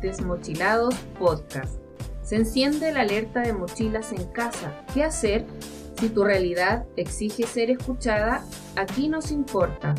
Desmochilados 0.00 0.94
Podcast. 1.18 1.80
Se 2.22 2.36
enciende 2.36 2.92
la 2.92 3.00
alerta 3.00 3.40
de 3.40 3.52
mochilas 3.52 4.12
en 4.12 4.24
casa. 4.26 4.72
¿Qué 4.92 5.02
hacer? 5.02 5.46
Si 5.98 6.08
tu 6.10 6.24
realidad 6.24 6.86
exige 6.96 7.44
ser 7.44 7.70
escuchada, 7.70 8.44
aquí 8.76 9.08
nos 9.08 9.32
importa. 9.32 9.94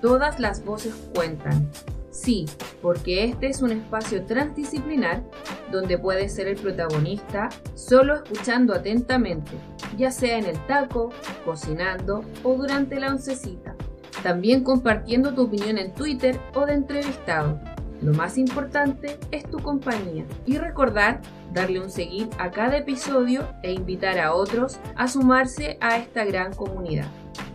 Todas 0.00 0.40
las 0.40 0.64
voces 0.64 0.94
cuentan. 1.14 1.70
Sí, 2.10 2.46
porque 2.80 3.24
este 3.24 3.48
es 3.48 3.60
un 3.60 3.72
espacio 3.72 4.24
transdisciplinar 4.24 5.22
donde 5.70 5.98
puedes 5.98 6.34
ser 6.34 6.48
el 6.48 6.56
protagonista 6.56 7.50
solo 7.74 8.14
escuchando 8.14 8.72
atentamente, 8.72 9.52
ya 9.98 10.10
sea 10.10 10.38
en 10.38 10.46
el 10.46 10.58
taco, 10.66 11.10
cocinando 11.44 12.24
o 12.42 12.54
durante 12.54 12.98
la 12.98 13.10
oncecita. 13.10 13.74
También 14.22 14.64
compartiendo 14.64 15.34
tu 15.34 15.42
opinión 15.42 15.76
en 15.76 15.92
Twitter 15.92 16.40
o 16.54 16.64
de 16.64 16.72
entrevistado. 16.72 17.60
Lo 18.06 18.14
más 18.14 18.38
importante 18.38 19.18
es 19.32 19.42
tu 19.50 19.58
compañía 19.58 20.24
y 20.46 20.58
recordar 20.58 21.20
darle 21.52 21.80
un 21.80 21.90
seguir 21.90 22.30
a 22.38 22.52
cada 22.52 22.76
episodio 22.76 23.52
e 23.64 23.72
invitar 23.72 24.20
a 24.20 24.32
otros 24.32 24.78
a 24.94 25.08
sumarse 25.08 25.76
a 25.80 25.96
esta 25.96 26.24
gran 26.24 26.54
comunidad. 26.54 27.08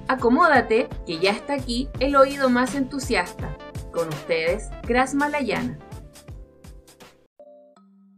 Acomódate, 0.10 0.90
que 1.06 1.20
ya 1.20 1.32
está 1.32 1.54
aquí 1.54 1.88
el 2.02 2.18
oído 2.18 2.50
más 2.50 2.76
entusiasta. 2.76 3.56
Con 3.94 4.10
ustedes, 4.10 4.70
Gras 4.86 5.16
Malayana. 5.16 5.80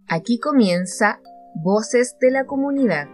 Aquí 0.07 0.39
comienza 0.39 1.19
Voces 1.53 2.17
de 2.19 2.31
la 2.31 2.45
Comunidad. 2.45 3.09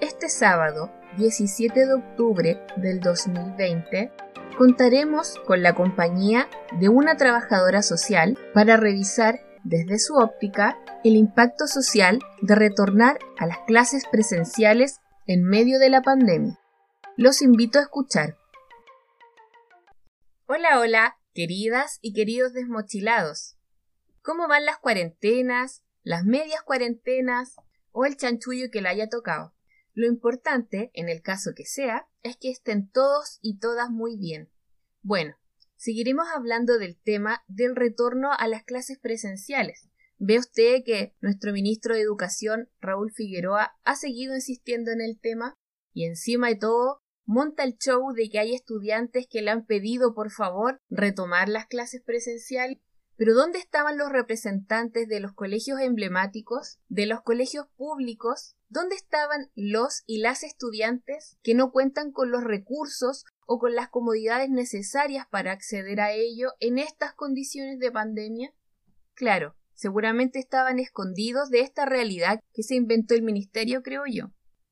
Este 0.00 0.28
sábado, 0.28 0.90
17 1.16 1.86
de 1.86 1.94
octubre 1.94 2.60
del 2.76 3.00
2020, 3.00 4.12
contaremos 4.56 5.36
con 5.46 5.62
la 5.62 5.74
compañía 5.74 6.48
de 6.78 6.88
una 6.88 7.16
trabajadora 7.16 7.82
social 7.82 8.38
para 8.54 8.76
revisar 8.76 9.40
desde 9.64 9.98
su 9.98 10.14
óptica 10.16 10.78
el 11.04 11.16
impacto 11.16 11.66
social 11.66 12.20
de 12.42 12.54
retornar 12.54 13.18
a 13.38 13.46
las 13.46 13.58
clases 13.66 14.04
presenciales 14.10 15.00
en 15.26 15.44
medio 15.44 15.78
de 15.78 15.90
la 15.90 16.02
pandemia. 16.02 16.58
Los 17.16 17.42
invito 17.42 17.78
a 17.78 17.82
escuchar. 17.82 18.36
Hola, 20.46 20.78
hola, 20.80 21.18
queridas 21.34 21.98
y 22.00 22.12
queridos 22.12 22.52
desmochilados. 22.52 23.56
¿Cómo 24.22 24.46
van 24.46 24.64
las 24.64 24.78
cuarentenas, 24.78 25.82
las 26.02 26.24
medias 26.24 26.62
cuarentenas 26.62 27.56
o 27.92 28.04
el 28.04 28.16
chanchullo 28.16 28.70
que 28.70 28.80
la 28.80 28.90
haya 28.90 29.08
tocado? 29.08 29.57
Lo 29.98 30.06
importante, 30.06 30.92
en 30.94 31.08
el 31.08 31.22
caso 31.22 31.54
que 31.56 31.64
sea, 31.64 32.06
es 32.22 32.36
que 32.36 32.52
estén 32.52 32.88
todos 32.88 33.40
y 33.42 33.58
todas 33.58 33.90
muy 33.90 34.16
bien. 34.16 34.48
Bueno, 35.02 35.34
seguiremos 35.74 36.28
hablando 36.32 36.78
del 36.78 36.96
tema 36.96 37.42
del 37.48 37.74
retorno 37.74 38.30
a 38.32 38.46
las 38.46 38.62
clases 38.62 39.00
presenciales. 39.00 39.88
Ve 40.18 40.38
usted 40.38 40.84
que 40.86 41.16
nuestro 41.20 41.52
ministro 41.52 41.96
de 41.96 42.02
Educación, 42.02 42.70
Raúl 42.78 43.10
Figueroa, 43.10 43.76
ha 43.82 43.96
seguido 43.96 44.36
insistiendo 44.36 44.92
en 44.92 45.00
el 45.00 45.18
tema 45.18 45.56
y 45.92 46.04
encima 46.04 46.46
de 46.46 46.58
todo 46.58 47.02
monta 47.24 47.64
el 47.64 47.76
show 47.76 48.12
de 48.12 48.30
que 48.30 48.38
hay 48.38 48.54
estudiantes 48.54 49.26
que 49.28 49.42
le 49.42 49.50
han 49.50 49.66
pedido 49.66 50.14
por 50.14 50.30
favor 50.30 50.80
retomar 50.88 51.48
las 51.48 51.66
clases 51.66 52.02
presenciales. 52.04 52.78
Pero 53.18 53.34
¿dónde 53.34 53.58
estaban 53.58 53.98
los 53.98 54.10
representantes 54.10 55.08
de 55.08 55.18
los 55.18 55.32
colegios 55.32 55.80
emblemáticos, 55.80 56.78
de 56.88 57.06
los 57.06 57.20
colegios 57.22 57.66
públicos? 57.76 58.54
¿Dónde 58.68 58.94
estaban 58.94 59.50
los 59.56 60.04
y 60.06 60.18
las 60.18 60.44
estudiantes 60.44 61.36
que 61.42 61.56
no 61.56 61.72
cuentan 61.72 62.12
con 62.12 62.30
los 62.30 62.44
recursos 62.44 63.24
o 63.44 63.58
con 63.58 63.74
las 63.74 63.88
comodidades 63.88 64.50
necesarias 64.50 65.26
para 65.28 65.50
acceder 65.50 66.00
a 66.00 66.12
ello 66.12 66.50
en 66.60 66.78
estas 66.78 67.12
condiciones 67.12 67.80
de 67.80 67.90
pandemia? 67.90 68.54
Claro, 69.14 69.56
seguramente 69.74 70.38
estaban 70.38 70.78
escondidos 70.78 71.50
de 71.50 71.62
esta 71.62 71.86
realidad 71.86 72.38
que 72.52 72.62
se 72.62 72.76
inventó 72.76 73.16
el 73.16 73.22
Ministerio, 73.22 73.82
creo 73.82 74.04
yo. 74.06 74.26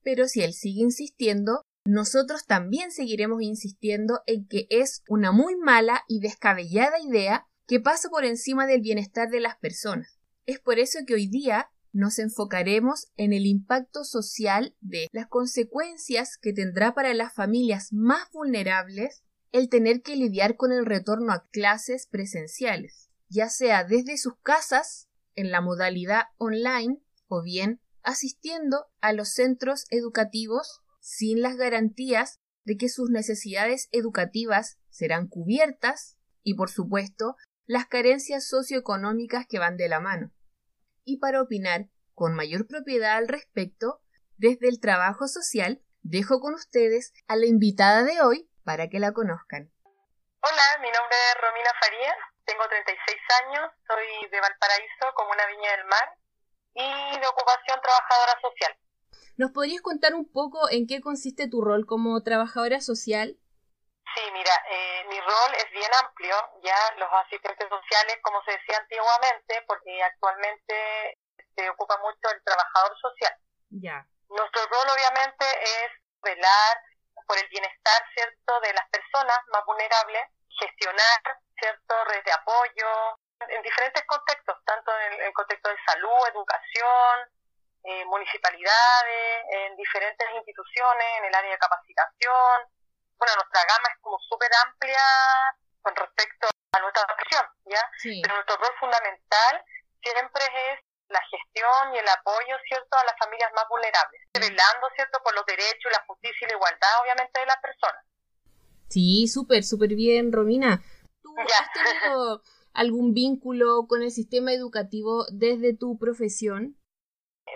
Pero 0.04 0.28
si 0.28 0.42
él 0.42 0.52
sigue 0.52 0.82
insistiendo, 0.82 1.62
nosotros 1.84 2.46
también 2.46 2.92
seguiremos 2.92 3.42
insistiendo 3.42 4.20
en 4.26 4.46
que 4.46 4.68
es 4.70 5.02
una 5.08 5.32
muy 5.32 5.56
mala 5.56 6.04
y 6.06 6.20
descabellada 6.20 7.00
idea 7.00 7.48
que 7.66 7.80
pasa 7.80 8.08
por 8.08 8.24
encima 8.24 8.66
del 8.66 8.80
bienestar 8.80 9.28
de 9.28 9.40
las 9.40 9.56
personas. 9.56 10.20
Es 10.46 10.60
por 10.60 10.78
eso 10.78 11.00
que 11.06 11.14
hoy 11.14 11.28
día 11.28 11.70
nos 11.92 12.18
enfocaremos 12.18 13.08
en 13.16 13.32
el 13.32 13.46
impacto 13.46 14.04
social 14.04 14.76
de 14.80 15.08
las 15.12 15.26
consecuencias 15.26 16.36
que 16.36 16.52
tendrá 16.52 16.94
para 16.94 17.14
las 17.14 17.34
familias 17.34 17.92
más 17.92 18.30
vulnerables 18.32 19.22
el 19.50 19.68
tener 19.68 20.02
que 20.02 20.16
lidiar 20.16 20.56
con 20.56 20.72
el 20.72 20.84
retorno 20.84 21.32
a 21.32 21.48
clases 21.50 22.06
presenciales, 22.06 23.10
ya 23.28 23.48
sea 23.48 23.84
desde 23.84 24.18
sus 24.18 24.34
casas, 24.42 25.08
en 25.34 25.50
la 25.50 25.60
modalidad 25.60 26.24
online, 26.38 27.00
o 27.28 27.42
bien 27.42 27.80
asistiendo 28.02 28.86
a 29.00 29.12
los 29.12 29.30
centros 29.30 29.86
educativos 29.90 30.82
sin 31.00 31.42
las 31.42 31.56
garantías 31.56 32.40
de 32.64 32.76
que 32.76 32.88
sus 32.88 33.10
necesidades 33.10 33.88
educativas 33.92 34.78
serán 34.90 35.28
cubiertas 35.28 36.16
y, 36.42 36.54
por 36.54 36.70
supuesto, 36.70 37.36
las 37.66 37.86
carencias 37.86 38.48
socioeconómicas 38.48 39.46
que 39.48 39.58
van 39.58 39.76
de 39.76 39.88
la 39.88 40.00
mano. 40.00 40.30
Y 41.04 41.18
para 41.18 41.42
opinar 41.42 41.86
con 42.14 42.34
mayor 42.34 42.66
propiedad 42.66 43.16
al 43.16 43.28
respecto, 43.28 44.00
desde 44.36 44.68
el 44.68 44.80
trabajo 44.80 45.26
social, 45.26 45.82
dejo 46.02 46.40
con 46.40 46.54
ustedes 46.54 47.12
a 47.26 47.36
la 47.36 47.46
invitada 47.46 48.04
de 48.04 48.20
hoy 48.22 48.48
para 48.64 48.88
que 48.88 49.00
la 49.00 49.12
conozcan. 49.12 49.70
Hola, 50.40 50.78
mi 50.80 50.88
nombre 50.88 51.16
es 51.30 51.42
Romina 51.42 51.70
Farías, 51.80 52.16
tengo 52.44 52.62
36 52.68 53.16
años, 53.42 53.72
soy 53.86 54.30
de 54.30 54.40
Valparaíso, 54.40 55.06
como 55.16 55.32
una 55.32 55.46
Viña 55.46 55.70
del 55.72 55.86
Mar, 55.86 56.08
y 56.74 57.20
de 57.20 57.26
ocupación 57.26 57.80
trabajadora 57.82 58.40
social. 58.40 58.78
¿Nos 59.36 59.50
podrías 59.50 59.82
contar 59.82 60.14
un 60.14 60.30
poco 60.30 60.70
en 60.70 60.86
qué 60.86 61.00
consiste 61.00 61.48
tu 61.48 61.62
rol 61.62 61.84
como 61.86 62.22
trabajadora 62.22 62.80
social? 62.80 63.36
Sí, 64.14 64.30
mira, 64.32 64.52
eh, 64.70 65.04
mi 65.08 65.20
rol 65.20 65.54
es 65.54 65.70
bien 65.72 65.90
amplio, 66.02 66.36
ya 66.62 66.94
los 66.96 67.12
asistentes 67.12 67.68
sociales, 67.68 68.18
como 68.22 68.42
se 68.44 68.52
decía 68.52 68.78
antiguamente, 68.78 69.62
porque 69.66 70.02
actualmente 70.02 71.18
se 71.54 71.68
ocupa 71.70 71.98
mucho 71.98 72.30
el 72.30 72.42
trabajador 72.44 72.96
social. 72.98 73.34
Ya. 73.70 74.06
Nuestro 74.28 74.66
rol 74.66 74.88
obviamente 74.94 75.44
es 75.44 75.92
velar 76.22 76.82
por 77.26 77.38
el 77.38 77.48
bienestar, 77.48 78.02
¿cierto?, 78.14 78.60
de 78.60 78.72
las 78.72 78.88
personas 78.90 79.38
más 79.48 79.64
vulnerables, 79.64 80.22
gestionar, 80.60 81.20
¿cierto?, 81.58 82.04
redes 82.04 82.24
de 82.24 82.32
apoyo, 82.32 83.18
en 83.48 83.62
diferentes 83.62 84.04
contextos, 84.06 84.56
tanto 84.64 84.92
en 85.00 85.20
el 85.20 85.32
contexto 85.32 85.68
de 85.68 85.76
salud, 85.86 86.28
educación, 86.28 87.30
eh, 87.84 88.04
municipalidades, 88.06 89.44
en 89.50 89.76
diferentes 89.76 90.28
instituciones, 90.34 91.06
en 91.18 91.24
el 91.26 91.34
área 91.34 91.50
de 91.50 91.58
capacitación. 91.58 92.75
Bueno, 93.18 93.34
nuestra 93.36 93.62
gama 93.64 93.88
es 93.88 93.98
como 94.00 94.18
súper 94.28 94.50
amplia 94.66 95.00
con 95.82 95.96
respecto 95.96 96.48
a 96.72 96.80
nuestra 96.80 97.06
profesión, 97.06 97.44
¿ya? 97.64 97.82
Pero 98.22 98.34
nuestro 98.34 98.56
rol 98.56 98.74
fundamental 98.78 99.64
siempre 100.02 100.44
es 100.44 100.80
la 101.08 101.20
gestión 101.30 101.94
y 101.94 101.98
el 101.98 102.08
apoyo, 102.08 102.56
¿cierto?, 102.68 102.98
a 102.98 103.04
las 103.04 103.18
familias 103.18 103.50
más 103.54 103.64
vulnerables, 103.68 104.20
velando, 104.34 104.86
¿cierto?, 104.94 105.18
por 105.22 105.34
los 105.34 105.46
derechos, 105.46 105.92
la 105.92 106.04
justicia 106.06 106.46
y 106.46 106.50
la 106.50 106.56
igualdad, 106.56 107.00
obviamente, 107.02 107.40
de 107.40 107.46
las 107.46 107.60
personas. 107.62 108.04
Sí, 108.88 109.28
súper, 109.28 109.64
súper 109.64 109.94
bien, 109.94 110.32
Romina. 110.32 110.82
¿Tú 111.22 111.34
has 111.38 111.72
tenido 111.72 112.42
algún 112.74 113.14
vínculo 113.14 113.86
con 113.88 114.02
el 114.02 114.10
sistema 114.10 114.52
educativo 114.52 115.26
desde 115.30 115.76
tu 115.76 115.98
profesión? 115.98 116.76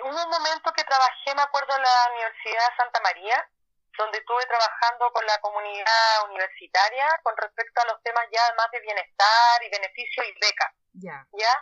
Hubo 0.03 0.25
un 0.25 0.31
momento 0.31 0.73
que 0.73 0.85
trabajé, 0.85 1.35
me 1.35 1.43
acuerdo, 1.43 1.77
en 1.77 1.83
la 1.83 2.13
Universidad 2.15 2.71
de 2.71 2.77
Santa 2.77 3.01
María, 3.03 3.51
donde 3.99 4.19
estuve 4.19 4.45
trabajando 4.47 5.11
con 5.13 5.25
la 5.27 5.39
comunidad 5.41 6.25
universitaria 6.29 7.07
con 7.23 7.37
respecto 7.37 7.81
a 7.83 7.87
los 7.93 8.03
temas 8.03 8.25
ya 8.33 8.43
más 8.57 8.71
de 8.71 8.81
bienestar 8.81 9.63
y 9.63 9.71
beneficio 9.71 10.25
y 10.25 10.33
beca. 10.41 10.73
Ya. 10.95 11.27
¿Ya? 11.33 11.53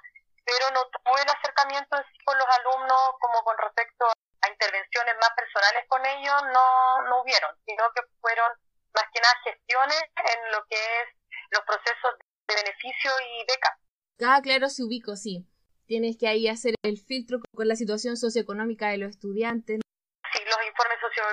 Pero 0.44 0.70
no 0.72 0.86
tuve 0.88 1.22
el 1.22 1.28
acercamiento 1.28 1.96
con 2.24 2.38
los 2.38 2.48
alumnos 2.58 3.16
como 3.20 3.42
con 3.44 3.56
respecto 3.58 4.06
a 4.08 4.48
intervenciones 4.48 5.14
más 5.20 5.30
personales 5.34 5.84
con 5.88 6.04
ellos, 6.06 6.42
no, 6.54 7.02
no 7.08 7.22
hubieron, 7.22 7.50
sino 7.66 7.84
que 7.94 8.02
fueron 8.20 8.48
más 8.94 9.04
que 9.12 9.20
nada 9.20 9.34
gestiones 9.44 10.02
en 10.16 10.52
lo 10.52 10.64
que 10.70 10.76
es 10.76 11.08
los 11.50 11.62
procesos 11.64 12.16
de 12.46 12.54
beneficio 12.54 13.10
y 13.20 13.44
beca. 13.46 13.78
Ah, 14.24 14.40
claro, 14.42 14.68
se 14.68 14.82
ubico, 14.84 15.16
sí 15.16 15.46
tienes 15.88 16.18
que 16.18 16.28
ahí 16.28 16.46
hacer 16.46 16.74
el 16.82 16.98
filtro 16.98 17.40
con 17.52 17.66
la 17.66 17.74
situación 17.74 18.16
socioeconómica 18.16 18.90
de 18.90 18.98
los 18.98 19.10
estudiantes. 19.10 19.80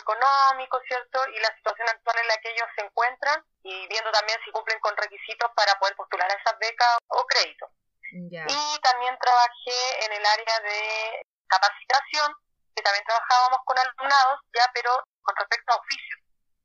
Socioeconómicos, 0.06 0.82
¿cierto? 0.88 1.20
Y 1.34 1.40
la 1.40 1.56
situación 1.58 1.90
actual 1.90 2.18
en 2.22 2.28
la 2.28 2.38
que 2.38 2.52
ellos 2.52 2.68
se 2.76 2.86
encuentran 2.86 3.44
y 3.64 3.88
viendo 3.88 4.12
también 4.12 4.40
si 4.46 4.52
cumplen 4.52 4.80
con 4.80 4.96
requisitos 4.96 5.50
para 5.56 5.74
poder 5.80 5.96
postular 5.96 6.30
a 6.30 6.36
esas 6.36 6.58
becas 6.60 6.98
o 7.08 7.26
créditos. 7.26 7.70
Y 8.12 8.80
también 8.82 9.18
trabajé 9.20 10.06
en 10.06 10.14
el 10.14 10.26
área 10.26 10.60
de 10.60 11.26
capacitación, 11.48 12.34
que 12.76 12.84
también 12.84 13.04
trabajábamos 13.04 13.60
con 13.66 13.78
alumnados, 13.78 14.40
ya, 14.54 14.72
pero 14.74 15.04
con 15.22 15.36
respecto 15.36 15.74
a 15.74 15.78
oficios, 15.78 16.20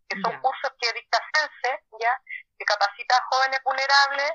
que 0.08 0.20
son 0.20 0.40
cursos 0.40 0.70
que 0.78 0.92
dicta 0.92 1.18
CENSE, 1.32 1.84
ya, 1.98 2.20
que 2.58 2.64
capacita 2.64 3.16
a 3.16 3.24
jóvenes 3.30 3.60
vulnerables 3.64 4.32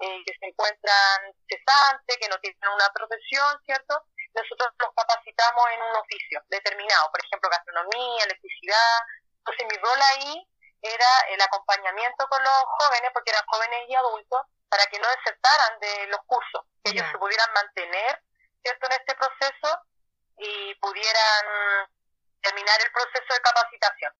eh, 0.00 0.22
que 0.26 0.34
se 0.38 0.46
encuentran, 0.46 1.32
se 1.48 1.54
ingresantes, 1.54 2.16
que 2.18 2.28
no 2.28 2.38
tienen 2.38 2.68
una 2.74 2.88
profesión, 2.92 3.60
¿cierto? 3.64 4.02
Nosotros 4.34 4.68
nos 4.82 4.92
capacitamos 4.94 5.64
en 5.74 5.80
un 5.82 5.96
oficio 5.96 6.42
determinado, 6.50 7.10
por 7.10 7.24
ejemplo, 7.24 7.48
gastronomía, 7.48 8.24
electricidad. 8.24 8.98
Entonces 9.38 9.66
mi 9.70 9.76
rol 9.78 10.00
ahí 10.14 10.48
era 10.82 11.10
el 11.30 11.40
acompañamiento 11.40 12.26
con 12.28 12.42
los 12.42 12.60
jóvenes, 12.78 13.10
porque 13.14 13.30
eran 13.30 13.46
jóvenes 13.46 13.80
y 13.88 13.94
adultos, 13.94 14.40
para 14.68 14.86
que 14.86 14.98
no 14.98 15.08
desertaran 15.08 15.80
de 15.80 16.06
los 16.08 16.20
cursos, 16.26 16.62
que 16.82 16.90
ellos 16.90 17.06
se 17.10 17.18
pudieran 17.18 17.52
mantener, 17.54 18.20
¿cierto?, 18.60 18.86
en 18.86 18.92
este 18.92 19.14
proceso 19.14 19.80
y 20.36 20.74
pudieran 20.76 21.88
terminar 22.42 22.80
el 22.84 22.92
proceso 22.92 23.32
de 23.32 23.40
capacitación. 23.40 24.12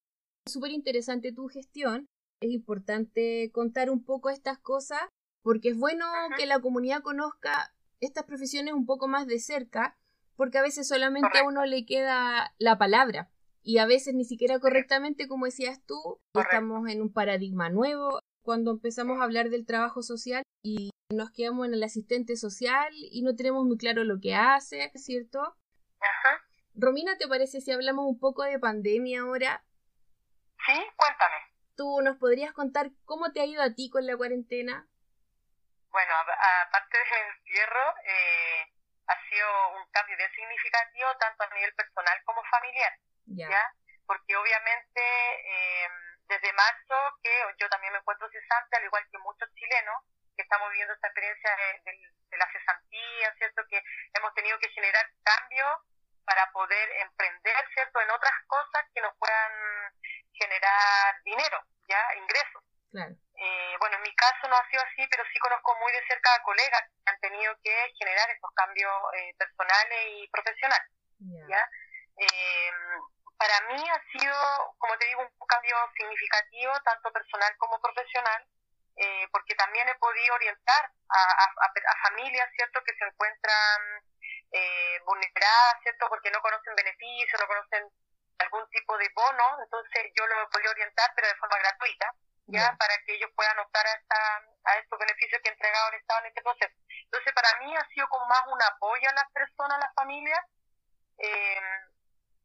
Súper 0.47 0.71
interesante 0.71 1.33
tu 1.33 1.49
gestión. 1.49 2.09
Es 2.41 2.51
importante 2.51 3.51
contar 3.53 3.91
un 3.91 4.05
poco 4.05 4.31
estas 4.31 4.59
cosas 4.59 5.03
porque 5.43 5.71
es 5.71 5.77
bueno 5.77 6.07
que 6.37 6.47
la 6.47 6.61
comunidad 6.61 7.03
conozca 7.03 7.75
estas 8.01 8.25
profesiones 8.25 8.75
un 8.75 8.87
poco 8.87 9.09
más 9.09 9.27
de 9.27 9.41
cerca, 9.41 9.97
porque 10.37 10.59
a 10.59 10.63
veces 10.63 10.89
solamente 10.89 11.39
a 11.39 11.45
uno 11.45 11.65
le 11.65 11.87
queda 11.87 12.55
la 12.59 12.79
palabra 12.79 13.31
y 13.63 13.79
a 13.79 13.87
veces 13.87 14.15
ni 14.15 14.25
siquiera 14.25 14.59
correctamente, 14.59 15.27
como 15.27 15.47
decías 15.47 15.81
tú, 15.87 16.21
estamos 16.35 16.89
en 16.89 17.01
un 17.01 17.13
paradigma 17.13 17.71
nuevo. 17.71 18.21
Cuando 18.43 18.73
empezamos 18.73 19.21
a 19.21 19.25
hablar 19.25 19.49
del 19.49 19.65
trabajo 19.65 20.03
social 20.03 20.43
y 20.63 20.91
nos 21.11 21.31
quedamos 21.31 21.67
en 21.67 21.75
el 21.75 21.83
asistente 21.83 22.37
social 22.37 22.93
y 22.95 23.23
no 23.23 23.35
tenemos 23.35 23.65
muy 23.65 23.79
claro 23.79 24.05
lo 24.05 24.21
que 24.21 24.35
hace, 24.35 24.91
¿cierto? 24.97 25.41
Ajá. 25.41 26.43
Romina, 26.75 27.17
¿te 27.17 27.27
parece 27.27 27.61
si 27.61 27.73
hablamos 27.73 28.05
un 28.07 28.19
poco 28.19 28.43
de 28.43 28.59
pandemia 28.59 29.23
ahora? 29.23 29.65
Sí, 30.67 30.75
cuéntame. 30.97 31.37
¿Tú 31.77 32.01
nos 32.03 32.19
podrías 32.19 32.53
contar 32.53 32.91
cómo 33.05 33.33
te 33.33 33.41
ha 33.41 33.47
ido 33.47 33.63
a 33.63 33.75
ti 33.75 33.89
con 33.89 34.07
la 34.07 34.17
cuarentena? 34.17 34.87
Bueno, 35.91 36.13
aparte 36.67 36.99
del 36.99 37.39
encierro, 37.39 37.81
eh, 38.05 38.74
ha 39.07 39.29
sido 39.29 39.71
un 39.77 39.91
cambio 39.91 40.17
bien 40.17 40.31
significativo 40.33 41.17
tanto 41.19 41.45
a 41.45 41.55
nivel 41.55 41.75
personal 41.75 42.19
como 42.25 42.43
familiar. 42.45 42.93
¿ya? 43.27 43.73
Porque 44.07 44.37
obviamente 44.37 45.01
eh, 45.01 45.89
desde 46.29 46.53
marzo, 46.53 46.97
que 47.23 47.31
yo 47.59 47.69
también 47.69 47.93
me 47.93 47.99
encuentro 47.99 48.29
cesante, 48.31 48.77
al 48.77 48.85
igual 48.85 49.05
que 49.11 49.19
muchos 49.19 49.49
chilenos, 49.55 50.03
que 50.37 50.43
estamos 50.43 50.71
viviendo 50.71 50.95
esta 50.95 51.09
experiencia 51.09 51.51
de, 51.85 52.13
la 52.37 52.51
cesantía, 52.51 53.33
¿cierto? 53.39 53.63
Que 53.71 53.81
hemos 54.15 54.35
tenido 54.35 54.59
que 54.59 54.69
generar 54.71 55.07
cambios 55.23 55.79
para 56.25 56.51
poder 56.51 56.91
emprender, 57.03 57.69
¿cierto? 57.75 58.01
En 58.01 58.11
otras 58.11 58.35
cosas 58.49 58.85
que 58.93 59.01
nos 59.01 59.17
puedan 59.19 59.53
generar 60.33 61.23
dinero, 61.23 61.63
¿ya? 61.87 62.15
Ingresos. 62.17 62.65
Eh, 63.37 63.77
bueno, 63.79 63.97
en 63.97 64.03
mi 64.03 64.15
caso 64.15 64.49
no 64.49 64.57
ha 64.57 64.69
sido 64.69 64.83
así, 64.83 65.07
pero 65.11 65.25
sí 65.33 65.39
conozco 65.39 65.77
muy 65.77 65.93
de 65.93 66.07
cerca 66.07 66.35
a 66.35 66.43
colegas 66.43 66.85
tenido 67.45 67.61
que 67.63 67.93
generar 67.99 68.31
estos 68.31 68.51
cambios 68.55 68.93
eh, 69.17 69.35
personales 69.39 70.01
y 70.17 70.29
profesionales. 70.29 70.91
¿ya? 71.49 71.71
Eh, 72.17 72.71
para 73.37 73.61
mí 73.69 73.83
ha 73.91 74.01
sido, 74.13 74.35
como 74.79 74.97
te 74.97 75.07
digo, 75.07 75.21
un 75.21 75.47
cambio 75.47 75.77
significativo, 75.97 76.73
tanto 76.85 77.13
personal 77.13 77.55
como 77.59 77.81
profesional, 77.81 78.47
porque 79.33 79.57
también 79.57 79.89
he 79.89 79.95
podido 79.97 80.35
orientar 80.37 80.89
a, 81.09 81.45
a, 81.45 82.09
familias, 82.09 82.49
¿cierto?, 82.55 82.81
que 82.85 82.95
se 82.95 83.05
encuentran 83.05 83.81
vulneradas, 85.05 85.83
¿cierto?, 85.83 86.07
porque 86.09 86.31
no 86.31 86.41
conocen 86.41 86.77
beneficios, 86.77 87.41
no 87.41 87.49
conocen 87.49 87.91
algún 88.39 88.71
tipo 88.71 88.97
de 88.97 89.11
bono, 89.13 89.59
entonces 89.65 90.13
yo 90.15 90.25
lo 90.27 90.43
he 90.43 90.47
podido 90.47 90.71
orientar, 90.71 91.11
pero 91.17 91.27
de 91.27 91.35
forma 91.35 91.59
gratuita 91.59 92.15
ya 92.47 92.77
para 92.77 92.95
que 93.05 93.15
ellos 93.15 93.31
puedan 93.35 93.59
optar 93.59 93.87
a, 93.87 93.93
esta, 93.95 94.43
a 94.65 94.79
estos 94.79 94.99
beneficios 94.99 95.41
que 95.43 95.49
ha 95.49 95.53
entregado 95.53 95.89
el 95.91 96.01
Estado 96.01 96.21
en 96.21 96.27
este 96.27 96.43
proceso. 96.43 96.75
Entonces, 97.05 97.34
para 97.45 97.59
mí 97.59 97.77
ha 97.77 97.87
sido 97.89 98.09
como 98.09 98.25
más 98.27 98.41
un 98.47 98.63
apoyo 98.63 99.11
a 99.11 99.15
las 99.15 99.31
personas, 99.33 99.77
a 99.77 99.85
las 99.85 99.95
familias, 99.95 100.41
eh, 101.19 101.61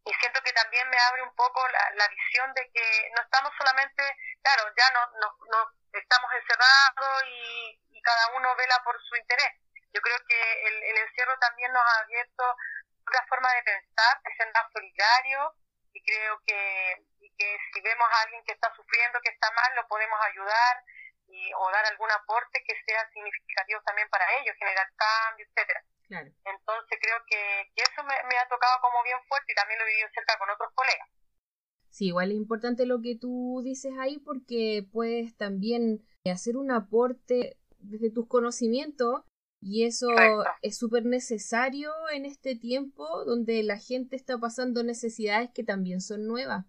y 0.03 0.13
siento 0.13 0.41
que 0.43 0.51
también 0.51 0.89
me 0.89 0.99
abre 0.99 1.23
un 1.23 1.33
poco 1.35 1.61
la, 1.95 2.07
visión 2.07 2.53
de 2.53 2.69
que 2.71 3.11
no 3.15 3.21
estamos 3.21 3.51
solamente, 3.57 4.03
claro, 4.41 4.63
ya 4.75 4.89
no, 4.91 5.05
no, 5.19 5.37
no 5.51 5.71
estamos 5.93 6.31
encerrados 6.33 7.23
y, 7.27 7.79
y, 7.91 8.01
cada 8.01 8.27
uno 8.35 8.55
vela 8.55 8.81
por 8.83 8.99
su 9.03 9.15
interés. 9.15 9.53
Yo 9.93 10.01
creo 10.01 10.17
que 10.27 10.67
el, 10.67 10.97
encierro 10.97 11.37
también 11.39 11.71
nos 11.71 11.83
ha 11.83 11.99
abierto 11.99 12.43
otra 13.07 13.25
forma 13.27 13.53
de 13.53 13.63
pensar, 13.63 14.21
de 14.23 14.35
ser 14.35 14.51
más 14.53 14.71
solidario, 14.73 15.53
y 15.93 16.03
creo 16.03 16.41
que 16.45 17.05
que 17.39 17.57
si 17.73 17.81
vemos 17.81 18.07
a 18.11 18.21
alguien 18.23 18.43
que 18.43 18.51
está 18.51 18.69
sufriendo, 18.75 19.21
que 19.21 19.31
está 19.31 19.49
mal, 19.51 19.75
lo 19.75 19.87
podemos 19.87 20.19
ayudar 20.25 20.83
y, 21.29 21.53
o 21.53 21.71
dar 21.71 21.85
algún 21.85 22.09
aporte 22.11 22.63
que 22.65 22.73
sea 22.85 23.09
significativo 23.13 23.81
también 23.85 24.09
para 24.09 24.25
ellos, 24.41 24.55
generar 24.57 24.87
cambio, 24.95 25.45
etcétera. 25.45 25.83
Entonces 26.09 26.97
creo 26.99 27.17
que, 27.27 27.61
eso 27.75 28.03
me, 28.03 28.37
ha 28.37 28.47
tocado 28.49 28.81
como 28.81 29.03
bien 29.03 29.17
fuerte 29.27 29.51
y 29.51 29.55
también 29.55 29.79
lo 29.79 29.85
he 29.85 29.89
vivido 29.89 30.09
cerca 30.13 30.37
con 30.39 30.49
otros 30.49 30.69
colegas. 30.73 31.07
Sí, 31.89 32.07
igual 32.07 32.31
es 32.31 32.37
importante 32.37 32.85
lo 32.85 33.01
que 33.01 33.15
tú 33.15 33.61
dices 33.63 33.93
ahí 33.99 34.19
porque 34.19 34.83
puedes 34.91 35.35
también 35.37 36.05
hacer 36.25 36.57
un 36.57 36.71
aporte 36.71 37.57
desde 37.77 38.11
tus 38.11 38.27
conocimientos 38.27 39.23
y 39.61 39.85
eso 39.85 40.07
es 40.61 40.77
súper 40.77 41.05
necesario 41.05 41.91
en 42.09 42.25
este 42.25 42.55
tiempo 42.55 43.25
donde 43.25 43.61
la 43.63 43.77
gente 43.77 44.15
está 44.15 44.37
pasando 44.37 44.83
necesidades 44.83 45.49
que 45.53 45.63
también 45.63 46.01
son 46.01 46.27
nuevas 46.27 46.65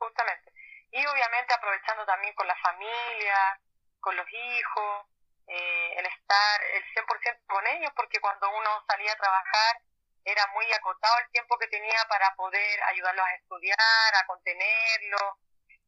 justamente. 0.00 0.49
Y 0.90 1.06
obviamente 1.06 1.54
aprovechando 1.54 2.04
también 2.04 2.34
con 2.34 2.46
la 2.46 2.56
familia, 2.56 3.60
con 4.00 4.16
los 4.16 4.26
hijos, 4.28 5.06
eh, 5.46 5.94
el 5.98 6.06
estar 6.06 6.62
el 6.74 6.82
100% 6.94 7.46
con 7.46 7.66
ellos, 7.66 7.92
porque 7.94 8.20
cuando 8.20 8.48
uno 8.50 8.84
salía 8.86 9.12
a 9.12 9.16
trabajar 9.16 9.82
era 10.24 10.46
muy 10.54 10.66
acotado 10.72 11.18
el 11.18 11.30
tiempo 11.32 11.58
que 11.58 11.68
tenía 11.68 11.98
para 12.08 12.34
poder 12.36 12.82
ayudarlos 12.92 13.24
a 13.24 13.34
estudiar, 13.34 14.14
a 14.14 14.26
contenerlos. 14.26 15.38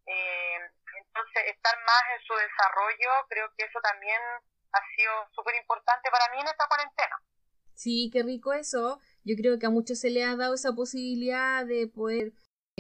Eh, 0.06 0.58
entonces, 0.98 1.42
estar 1.46 1.76
más 1.84 2.02
en 2.16 2.24
su 2.24 2.34
desarrollo, 2.34 3.26
creo 3.28 3.52
que 3.56 3.64
eso 3.64 3.78
también 3.82 4.20
ha 4.72 4.80
sido 4.96 5.12
súper 5.32 5.54
importante 5.56 6.10
para 6.10 6.28
mí 6.32 6.40
en 6.40 6.48
esta 6.48 6.66
cuarentena. 6.66 7.22
Sí, 7.74 8.10
qué 8.12 8.22
rico 8.22 8.52
eso. 8.52 9.00
Yo 9.24 9.36
creo 9.36 9.58
que 9.58 9.66
a 9.66 9.70
muchos 9.70 10.00
se 10.00 10.10
les 10.10 10.26
ha 10.26 10.36
dado 10.36 10.54
esa 10.54 10.72
posibilidad 10.72 11.64
de 11.64 11.88
poder 11.88 12.32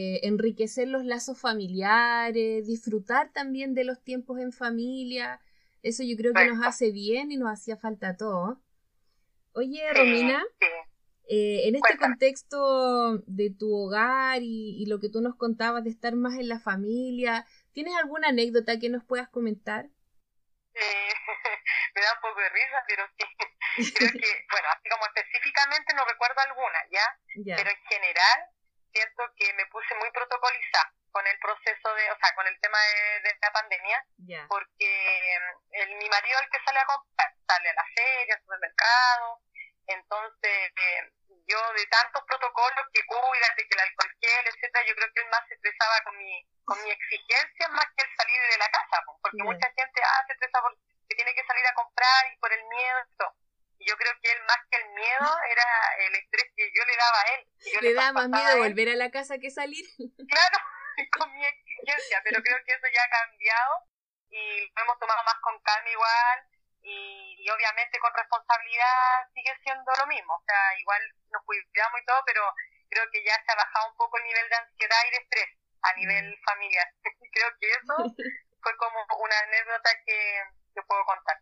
eh, 0.02 0.20
enriquecer 0.24 0.88
los 0.88 1.04
lazos 1.04 1.38
familiares, 1.38 2.66
disfrutar 2.66 3.32
también 3.32 3.72
de 3.72 3.84
los 3.84 4.02
tiempos 4.02 4.40
en 4.40 4.50
familia. 4.52 5.40
Eso 5.82 6.02
yo 6.02 6.16
creo 6.16 6.32
que 6.34 6.46
nos 6.46 6.66
hace 6.66 6.90
bien 6.90 7.30
y 7.30 7.36
nos 7.36 7.52
hacía 7.52 7.76
falta 7.76 8.08
a 8.08 8.16
todos. 8.16 8.58
Oye, 9.52 9.80
Romina, 9.94 10.44
eh, 11.28 11.68
en 11.68 11.76
este 11.76 11.96
contexto 11.98 13.18
de 13.26 13.50
tu 13.50 13.72
hogar 13.72 14.40
y, 14.42 14.84
lo 14.86 14.98
que 14.98 15.08
tú 15.08 15.20
nos 15.20 15.36
contabas 15.36 15.84
de 15.84 15.90
estar 15.90 16.16
más 16.16 16.34
en 16.34 16.48
la 16.48 16.58
familia, 16.58 17.46
¿tienes 17.72 17.94
alguna 17.94 18.28
anécdota 18.28 18.80
que 18.80 18.88
nos 18.88 19.04
puedas 19.04 19.28
comentar? 19.28 19.86
Eh, 20.74 21.12
me 21.94 22.02
da 22.02 22.08
un 22.14 22.22
poco 22.22 22.40
de 22.40 22.48
risa, 22.48 22.84
pero 22.88 23.04
sí. 23.16 23.24
Creo 23.94 24.10
que, 24.10 24.46
bueno, 24.50 24.68
así 24.76 24.88
como 24.90 25.04
específicamente 25.14 25.94
no 25.94 26.04
recuerdo 26.04 26.40
alguna, 26.40 26.78
¿ya? 26.90 27.56
Pero 27.56 27.70
en 27.70 27.82
general 27.88 28.38
siento 28.92 29.22
que 29.36 29.52
me 29.54 29.66
puse 29.66 29.94
muy 29.96 30.10
protocolizada 30.10 30.92
con 31.10 31.26
el 31.26 31.38
proceso 31.38 31.94
de, 31.94 32.10
o 32.10 32.16
sea, 32.16 32.34
con 32.34 32.46
el 32.46 32.58
tema 32.60 32.78
de, 33.22 33.36
la 33.40 33.52
pandemia, 33.52 34.06
porque 34.48 34.88
mm, 34.88 35.74
el, 35.74 35.96
mi 35.96 36.08
marido 36.08 36.38
es 36.38 36.44
el 36.44 36.50
que 36.50 36.64
sale 36.64 36.78
a 36.78 36.86
comprar, 36.86 37.34
sale 37.46 37.68
a 37.68 37.74
la 37.74 37.84
feria, 37.94 38.34
al 38.34 38.40
supermercado, 38.40 39.40
entonces 39.86 40.72
eh, 40.72 41.12
yo 41.46 41.58
de 41.74 41.86
tantos 41.86 42.22
protocolos 42.24 42.86
que 42.92 43.04
cuídate, 43.04 43.68
que 43.68 43.74
el 43.74 43.80
alcohol 43.80 44.16
gel, 44.20 44.46
etcétera, 44.46 44.86
yo 44.86 44.94
creo 44.94 45.12
que 45.12 45.20
él 45.20 45.28
más 45.28 45.46
se 45.48 45.54
estresaba 45.54 46.00
con 46.04 46.16
mi, 46.16 46.46
con 46.64 46.82
mi 46.84 46.90
exigencia 46.90 47.68
más 47.68 47.86
que 47.96 48.04
el 48.04 48.16
salir 48.16 48.40
de 48.50 48.58
la 48.58 48.70
casa, 48.70 49.04
porque 49.20 49.42
mucha 49.42 49.68
gente 49.76 50.00
ah, 50.04 50.24
se 50.26 50.32
estresa 50.32 50.62
porque 50.62 50.80
tiene 51.14 51.34
que 51.34 51.44
salir 51.44 51.66
a 51.66 51.74
comprar 51.74 52.32
y 52.32 52.36
por 52.38 52.52
el 52.52 52.64
miedo, 52.64 52.98
esto 53.10 53.34
yo 53.86 53.96
creo 53.96 54.12
que 54.22 54.30
él 54.30 54.38
más 54.46 54.58
que 54.70 54.76
el 54.78 54.88
miedo 54.90 55.28
era 55.50 55.66
el 55.98 56.14
estrés 56.14 56.50
que 56.56 56.70
yo 56.74 56.84
le 56.84 56.96
daba 56.96 57.18
a 57.20 57.28
él. 57.34 57.46
le 57.80 57.94
daba 57.94 58.12
más 58.12 58.28
miedo 58.28 58.58
volver 58.58 58.88
a 58.90 58.96
la 58.96 59.10
casa 59.10 59.38
que 59.38 59.50
salir. 59.50 59.84
Claro, 60.28 60.58
con 61.18 61.32
mi 61.32 61.44
exigencia, 61.44 62.20
pero 62.24 62.42
creo 62.42 62.58
que 62.64 62.72
eso 62.72 62.86
ya 62.92 63.02
ha 63.02 63.08
cambiado 63.08 63.72
y 64.30 64.72
lo 64.74 64.82
hemos 64.82 64.98
tomado 64.98 65.22
más 65.24 65.36
con 65.42 65.60
calma 65.62 65.90
igual 65.90 66.38
y, 66.82 67.50
obviamente 67.50 67.98
con 67.98 68.14
responsabilidad 68.14 69.28
sigue 69.34 69.52
siendo 69.62 69.92
lo 69.98 70.06
mismo. 70.06 70.34
O 70.34 70.42
sea, 70.46 70.78
igual 70.78 71.02
nos 71.30 71.42
cuidamos 71.44 72.00
y 72.00 72.06
todo, 72.06 72.22
pero 72.24 72.42
creo 72.88 73.04
que 73.10 73.24
ya 73.24 73.34
se 73.44 73.52
ha 73.52 73.56
bajado 73.56 73.90
un 73.90 73.96
poco 73.96 74.16
el 74.18 74.24
nivel 74.24 74.48
de 74.48 74.56
ansiedad 74.56 75.02
y 75.06 75.10
de 75.10 75.16
estrés 75.16 75.50
a 75.82 75.92
nivel 75.94 76.30
mm. 76.30 76.44
familiar. 76.44 76.88
creo 77.02 77.50
que 77.60 77.70
eso 77.70 77.94
fue 78.62 78.76
como 78.76 79.04
una 79.18 79.38
anécdota 79.40 79.90
que, 80.06 80.44
que 80.74 80.82
puedo 80.82 81.04
contar. 81.04 81.36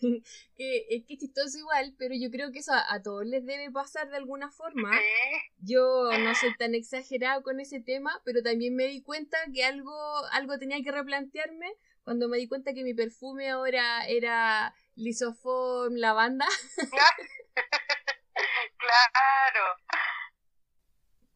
que 0.56 0.86
es 0.90 1.04
que 1.06 1.16
chistoso 1.16 1.58
igual, 1.58 1.94
pero 1.98 2.14
yo 2.14 2.30
creo 2.30 2.52
que 2.52 2.60
eso 2.60 2.72
a, 2.72 3.02
todos 3.02 3.26
les 3.26 3.44
debe 3.44 3.70
pasar 3.70 4.10
de 4.10 4.16
alguna 4.16 4.50
forma. 4.50 4.90
Yo 5.58 6.10
no 6.18 6.34
soy 6.34 6.56
tan 6.56 6.74
exagerado 6.74 7.42
con 7.42 7.60
ese 7.60 7.80
tema, 7.80 8.20
pero 8.24 8.42
también 8.42 8.74
me 8.76 8.86
di 8.86 9.02
cuenta 9.02 9.38
que 9.52 9.64
algo, 9.64 9.94
algo 10.32 10.58
tenía 10.58 10.82
que 10.82 10.92
replantearme 10.92 11.72
cuando 12.02 12.28
me 12.28 12.38
di 12.38 12.46
cuenta 12.46 12.74
que 12.74 12.84
mi 12.84 12.94
perfume 12.94 13.50
ahora 13.50 14.06
era 14.06 14.74
Lisoform 14.94 15.94
lavanda. 15.96 16.46
claro. 18.78 19.64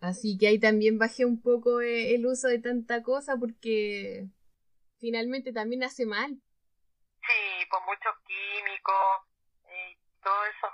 Así 0.01 0.39
que 0.39 0.47
ahí 0.47 0.59
también 0.61 0.99
bajé 0.99 1.25
un 1.25 1.41
poco 1.41 1.81
eh, 1.81 2.15
el 2.15 2.27
uso 2.27 2.49
de 2.49 2.61
tanta 2.61 3.03
cosa 3.03 3.37
porque 3.37 4.29
finalmente 4.99 5.53
también 5.53 5.83
hace 5.83 6.07
mal. 6.07 6.41
Sí, 7.27 7.69
con 7.69 7.85
muchos 7.85 8.15
químicos 8.27 9.27
y 9.69 9.97
todo 10.23 10.45
eso, 10.47 10.69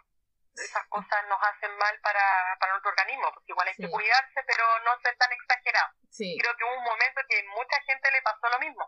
esas 0.55 0.87
cosas 0.89 1.19
nos 1.29 1.39
hacen 1.43 1.77
mal 1.79 1.99
para, 2.01 2.23
para 2.61 2.73
nuestro 2.73 2.91
organismo, 2.91 3.31
porque 3.35 3.53
igual 3.53 3.69
hay 3.69 3.75
que 3.75 3.91
cuidarse, 3.91 4.41
pero 4.47 4.65
no 4.85 4.91
ser 5.03 5.17
tan 5.17 5.33
exagerado. 5.33 5.91
Creo 6.15 6.57
que 6.57 6.65
hubo 6.65 6.79
un 6.79 6.85
momento 6.85 7.21
que 7.29 7.43
mucha 7.49 7.81
gente 7.83 8.11
le 8.13 8.23
pasó 8.23 8.49
lo 8.51 8.59
mismo. 8.61 8.87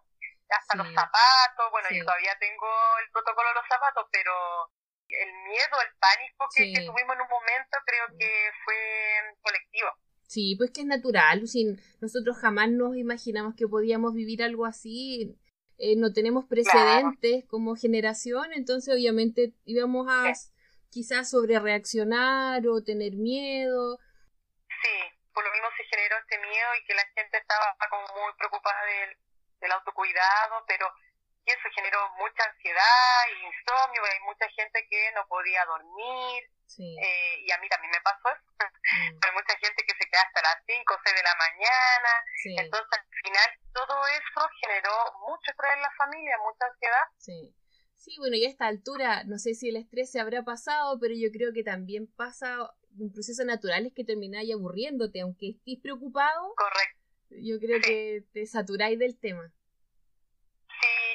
Hasta 0.49 0.77
los 0.77 0.87
zapatos, 0.95 1.71
bueno, 1.73 1.89
yo 1.91 2.05
todavía 2.05 2.39
tengo 2.39 2.69
el 3.03 3.11
protocolo 3.11 3.49
de 3.49 3.55
los 3.55 3.69
zapatos, 3.69 4.07
pero 4.13 4.33
el 5.09 5.33
miedo, 5.43 5.75
el 5.83 5.93
pánico 5.99 6.47
que, 6.55 6.73
que 6.73 6.87
tuvimos 6.87 7.17
en 7.17 7.23
un 7.23 7.29
momento 7.29 7.79
creo 7.85 8.07
que 8.19 8.51
fue 8.65 9.35
colectivo. 9.43 9.91
Sí, 10.29 10.55
pues 10.57 10.71
que 10.73 10.81
es 10.81 10.87
natural, 10.87 11.47
sin 11.47 11.81
nosotros 12.01 12.39
jamás 12.39 12.69
nos 12.71 12.97
imaginamos 12.97 13.55
que 13.57 13.69
podíamos 13.69 14.13
vivir 14.13 14.43
algo 14.43 14.67
así, 14.67 15.37
eh, 15.79 15.97
no 15.97 16.13
tenemos 16.13 16.47
precedentes 16.47 17.45
como 17.49 17.77
generación, 17.77 18.53
entonces 18.53 18.95
obviamente 18.95 19.53
íbamos 19.65 20.07
a 20.09 20.33
quizás 20.91 21.31
sobre 21.31 21.59
reaccionar 21.59 22.67
o 22.69 22.83
tener 22.83 23.13
miedo. 23.13 23.99
Sí, 24.69 24.97
por 25.33 25.45
lo 25.45 25.53
mismo 25.53 25.69
se 25.77 25.85
generó 25.85 26.17
este 26.19 26.39
miedo 26.39 26.69
y 26.81 26.85
que 26.87 26.95
la 26.95 27.07
gente 27.15 27.39
estaba 27.39 27.77
como 27.91 28.07
muy 28.23 28.33
preocupada 28.39 28.81
del, 28.87 29.17
del 29.61 29.73
autocuidado, 29.73 30.65
pero 30.67 30.87
y 31.47 31.51
eso 31.51 31.69
generó 31.77 31.99
mucha 32.19 32.43
ansiedad 32.43 33.19
y 33.31 33.47
insomnio, 33.47 34.03
hay 34.03 34.21
mucha 34.27 34.49
gente 34.51 34.85
que 34.91 35.13
no 35.15 35.25
podía 35.29 35.65
dormir, 35.67 36.43
eh, 36.79 37.39
y 37.47 37.53
a 37.53 37.59
mí 37.59 37.69
también 37.69 37.93
me 37.93 38.01
pasó 38.01 38.29
eso. 38.35 38.51
Mm. 38.59 39.19
Hay 39.23 39.33
mucha 39.33 39.57
gente 39.59 39.85
que 39.87 39.95
hasta 40.17 40.43
las 40.43 40.59
5 40.67 40.95
o 40.95 40.99
6 41.05 41.17
de 41.17 41.23
la 41.23 41.37
mañana. 41.37 42.13
Entonces, 42.65 42.89
al 42.93 43.07
final, 43.23 43.49
todo 43.73 43.97
eso 44.09 44.41
generó 44.61 44.95
mucho 45.29 45.51
estrés 45.51 45.73
en 45.75 45.83
la 45.83 45.93
familia, 45.97 46.35
mucha 46.45 46.67
ansiedad. 46.67 47.07
Sí. 47.19 47.55
Sí, 47.97 48.15
bueno, 48.19 48.37
y 48.37 48.45
a 48.45 48.49
esta 48.49 48.67
altura, 48.67 49.25
no 49.25 49.39
sé 49.39 49.55
si 49.55 49.71
el 49.71 49.77
estrés 49.77 50.13
se 50.13 50.21
habrá 50.21 50.45
pasado, 50.45 50.99
pero 51.01 51.15
yo 51.17 51.33
creo 51.33 51.53
que 51.53 51.65
también 51.65 52.07
pasa 52.07 52.71
un 52.99 53.13
proceso 53.13 53.45
natural 53.45 53.87
es 53.87 53.93
que 53.93 54.05
termináis 54.05 54.53
aburriéndote, 54.55 55.21
aunque 55.21 55.51
estés 55.51 55.79
preocupado. 55.83 56.55
Correcto. 56.55 57.01
Yo 57.31 57.59
creo 57.59 57.81
que 57.81 58.25
te 58.33 58.47
saturáis 58.47 58.99
del 58.99 59.19
tema 59.19 59.53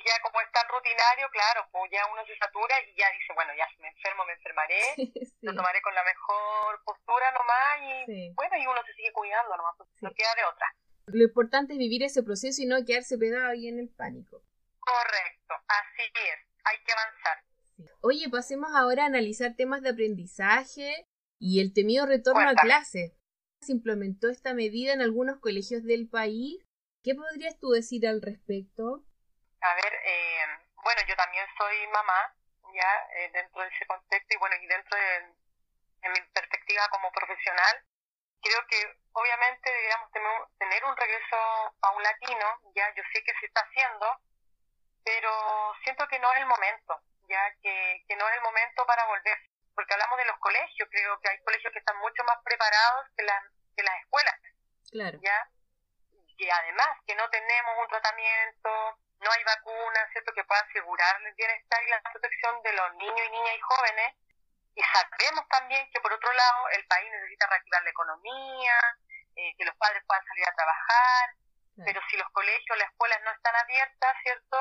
ya 0.05 0.19
como 0.21 0.39
es 0.41 0.51
tan 0.51 0.67
rutinario, 0.69 1.29
claro, 1.31 1.67
pues 1.71 1.91
ya 1.91 2.05
uno 2.11 2.25
se 2.25 2.37
satura 2.37 2.75
y 2.81 2.95
ya 2.95 3.09
dice, 3.11 3.33
bueno, 3.33 3.51
ya 3.57 3.67
si 3.69 3.81
me 3.81 3.87
enfermo, 3.89 4.25
me 4.25 4.33
enfermaré, 4.33 4.81
lo 5.41 5.55
tomaré 5.55 5.81
con 5.81 5.93
la 5.95 6.03
mejor 6.03 6.83
postura 6.83 7.31
nomás 7.31 8.07
y 8.07 8.33
bueno, 8.33 8.57
y 8.57 8.67
uno 8.67 8.81
se 8.85 8.93
sigue 8.93 9.11
cuidando 9.13 9.55
nomás, 9.57 9.75
pues 9.77 9.89
no 10.01 10.11
queda 10.13 10.33
de 10.35 10.45
otra. 10.45 10.67
Lo 11.07 11.23
importante 11.23 11.73
es 11.73 11.79
vivir 11.79 12.03
ese 12.03 12.23
proceso 12.23 12.61
y 12.61 12.65
no 12.65 12.85
quedarse 12.85 13.17
pegado 13.17 13.49
ahí 13.49 13.67
en 13.67 13.79
el 13.79 13.89
pánico. 13.89 14.41
Correcto, 14.79 15.53
así 15.67 16.03
es, 16.13 16.39
hay 16.63 16.77
que 16.83 16.91
avanzar. 16.91 17.43
Oye, 18.01 18.29
pasemos 18.29 18.71
ahora 18.75 19.03
a 19.03 19.07
analizar 19.07 19.55
temas 19.55 19.81
de 19.81 19.89
aprendizaje 19.89 21.07
y 21.39 21.61
el 21.61 21.73
temido 21.73 22.05
retorno 22.05 22.49
a 22.49 22.53
clase. 22.53 23.15
Se 23.61 23.71
implementó 23.71 24.29
esta 24.29 24.53
medida 24.53 24.93
en 24.93 25.01
algunos 25.01 25.39
colegios 25.39 25.83
del 25.83 26.07
país. 26.07 26.63
¿Qué 27.03 27.15
podrías 27.15 27.59
tú 27.59 27.69
decir 27.69 28.07
al 28.07 28.21
respecto? 28.21 29.03
A 29.61 29.75
ver, 29.75 29.93
eh, 30.03 30.45
bueno, 30.83 31.01
yo 31.07 31.15
también 31.15 31.45
soy 31.57 31.87
mamá, 31.87 32.33
ya, 32.73 33.07
eh, 33.13 33.29
dentro 33.31 33.61
de 33.61 33.67
ese 33.69 33.85
contexto 33.85 34.33
y 34.33 34.37
bueno, 34.37 34.55
y 34.55 34.67
dentro 34.67 34.97
de, 34.97 35.33
mi 36.09 36.19
perspectiva 36.33 36.87
como 36.89 37.11
profesional, 37.11 37.85
creo 38.41 38.65
que 38.65 38.97
obviamente 39.13 39.69
deberíamos 39.69 40.11
tener 40.57 40.83
un 40.83 40.97
regreso 40.97 41.75
paulatino, 41.79 42.59
ya, 42.73 42.91
yo 42.95 43.03
sé 43.13 43.23
que 43.23 43.33
se 43.39 43.45
está 43.45 43.61
haciendo, 43.61 44.19
pero 45.03 45.75
siento 45.83 46.07
que 46.07 46.17
no 46.17 46.33
es 46.33 46.39
el 46.39 46.47
momento, 46.47 47.03
ya, 47.29 47.53
que, 47.61 48.03
que 48.07 48.15
no 48.15 48.27
es 48.27 48.35
el 48.35 48.41
momento 48.41 48.83
para 48.87 49.05
volver, 49.05 49.37
porque 49.75 49.93
hablamos 49.93 50.17
de 50.17 50.25
los 50.25 50.39
colegios, 50.39 50.89
creo 50.89 51.19
que 51.19 51.29
hay 51.29 51.39
colegios 51.43 51.71
que 51.71 51.79
están 51.79 51.97
mucho 51.99 52.23
más 52.23 52.39
preparados 52.43 53.05
que, 53.15 53.23
las 53.23 53.43
que 53.75 53.83
las 53.83 54.01
escuelas, 54.01 54.39
claro. 54.89 55.19
ya, 55.21 55.47
y 56.37 56.49
además 56.49 56.97
que 57.05 57.13
no 57.13 57.29
tenemos 57.29 57.77
un 57.77 57.87
tratamiento 57.89 58.97
no 59.21 59.31
hay 59.31 59.43
vacuna, 59.43 60.07
¿cierto?, 60.11 60.33
que 60.33 60.43
pueda 60.43 60.61
asegurar 60.61 61.21
el 61.21 61.33
bienestar 61.35 61.81
y 61.83 61.89
la 61.89 62.01
protección 62.01 62.61
de 62.63 62.73
los 62.73 62.95
niños 62.95 63.21
y 63.27 63.31
niñas 63.31 63.55
y 63.55 63.61
jóvenes. 63.61 64.15
Y 64.75 64.81
sabemos 64.83 65.47
también 65.49 65.89
que, 65.91 65.99
por 66.01 66.11
otro 66.13 66.31
lado, 66.33 66.69
el 66.69 66.85
país 66.87 67.11
necesita 67.11 67.47
reactivar 67.47 67.83
la 67.83 67.89
economía, 67.89 68.79
eh, 69.35 69.53
que 69.57 69.65
los 69.65 69.75
padres 69.75 70.03
puedan 70.07 70.25
salir 70.25 70.47
a 70.47 70.55
trabajar, 70.55 71.35
pero 71.85 72.01
si 72.09 72.17
los 72.17 72.29
colegios, 72.31 72.77
las 72.77 72.89
escuelas 72.89 73.21
no 73.23 73.31
están 73.31 73.55
abiertas, 73.55 74.17
¿cierto?, 74.23 74.57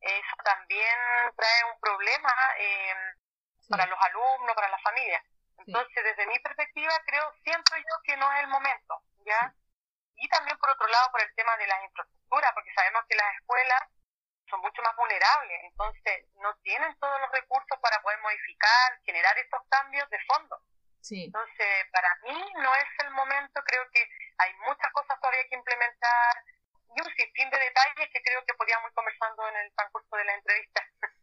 eso 0.00 0.36
también 0.44 0.98
trae 1.36 1.64
un 1.72 1.78
problema 1.80 2.34
eh, 2.58 2.94
para 3.68 3.86
los 3.86 3.98
alumnos, 4.00 4.54
para 4.56 4.68
las 4.68 4.82
familias. 4.82 5.22
Entonces, 5.58 6.04
desde 6.04 6.26
mi 6.26 6.38
perspectiva, 6.40 6.92
creo, 7.06 7.32
siento 7.44 7.76
yo 7.76 8.02
que 8.02 8.16
no 8.16 8.32
es 8.32 8.40
el 8.40 8.48
momento, 8.48 9.00
¿ya? 9.24 9.54
Y 10.22 10.28
también, 10.28 10.56
por 10.58 10.70
otro 10.70 10.86
lado, 10.86 11.10
por 11.10 11.20
el 11.20 11.34
tema 11.34 11.56
de 11.58 11.66
las 11.66 11.82
infraestructuras, 11.82 12.54
porque 12.54 12.72
sabemos 12.78 13.02
que 13.08 13.16
las 13.18 13.34
escuelas 13.42 13.82
son 14.48 14.60
mucho 14.60 14.80
más 14.82 14.94
vulnerables, 14.94 15.58
entonces 15.66 16.30
no 16.38 16.54
tienen 16.62 16.94
todos 17.02 17.18
los 17.20 17.30
recursos 17.32 17.74
para 17.82 18.00
poder 18.02 18.20
modificar, 18.22 19.02
generar 19.02 19.36
estos 19.38 19.60
cambios 19.68 20.08
de 20.10 20.18
fondo. 20.30 20.62
Sí. 21.00 21.24
Entonces, 21.26 21.90
para 21.90 22.06
mí 22.22 22.38
no 22.54 22.70
es 22.70 22.90
el 23.02 23.10
momento, 23.10 23.58
creo 23.66 23.82
que 23.90 24.06
hay 24.38 24.54
muchas 24.62 24.92
cosas 24.92 25.18
todavía 25.18 25.42
que 25.50 25.58
implementar 25.58 26.32
y 26.94 27.00
un 27.02 27.10
sinfín 27.18 27.50
de 27.50 27.58
detalles 27.58 28.06
que 28.12 28.22
creo 28.22 28.46
que 28.46 28.54
podíamos 28.54 28.90
ir 28.90 28.94
conversando 28.94 29.42
en 29.48 29.56
el 29.66 29.74
transcurso 29.74 30.16
de 30.16 30.24
la 30.24 30.34
entrevista. 30.38 30.80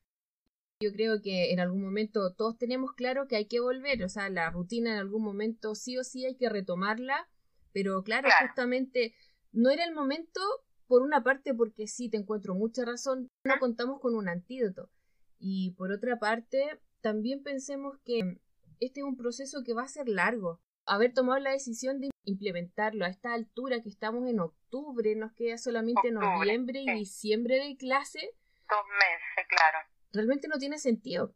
Yo 0.83 0.91
creo 0.91 1.21
que 1.23 1.53
en 1.53 1.59
algún 1.59 1.83
momento 1.83 2.35
todos 2.35 2.57
tenemos 2.57 2.91
claro 2.99 3.27
que 3.27 3.37
hay 3.37 3.47
que 3.47 3.59
volver, 3.59 4.03
o 4.03 4.09
sea, 4.09 4.27
la 4.27 4.49
rutina 4.49 4.91
en 4.91 4.99
algún 4.99 5.23
momento 5.23 5.75
sí 5.75 5.97
o 5.97 6.03
sí 6.03 6.25
hay 6.25 6.35
que 6.35 6.49
retomarla, 6.49 7.29
pero 7.73 8.03
claro. 8.03 8.29
justamente 8.41 9.15
no 9.51 9.69
era 9.69 9.83
el 9.83 9.93
momento 9.93 10.41
por 10.87 11.01
una 11.03 11.23
parte 11.23 11.53
porque 11.53 11.87
sí, 11.87 12.09
te 12.09 12.17
encuentro 12.17 12.55
mucha 12.55 12.83
razón, 12.83 13.29
no 13.43 13.59
contamos 13.59 13.99
con 14.01 14.15
un 14.15 14.27
antídoto. 14.27 14.89
Y 15.37 15.71
por 15.77 15.91
otra 15.91 16.17
parte, 16.17 16.81
también 17.01 17.43
pensemos 17.43 17.97
que 18.03 18.39
este 18.79 19.01
es 19.01 19.05
un 19.05 19.15
proceso 19.15 19.63
que 19.63 19.73
va 19.73 19.83
a 19.83 19.87
ser 19.87 20.09
largo. 20.09 20.59
Haber 20.85 21.13
tomado 21.13 21.39
la 21.39 21.51
decisión 21.51 21.99
de 22.01 22.09
implementarlo 22.25 23.05
a 23.05 23.09
esta 23.09 23.33
altura 23.33 23.81
que 23.81 23.89
estamos 23.89 24.27
en 24.27 24.39
octubre, 24.39 25.15
nos 25.15 25.31
queda 25.33 25.57
solamente 25.57 26.11
noviembre 26.11 26.81
y 26.81 26.91
diciembre 26.91 27.59
de 27.59 27.77
clase. 27.77 28.33
Dos 28.67 28.85
meses, 28.87 29.45
claro. 29.47 29.79
Realmente 30.11 30.47
no 30.47 30.57
tiene 30.57 30.79
sentido. 30.79 31.35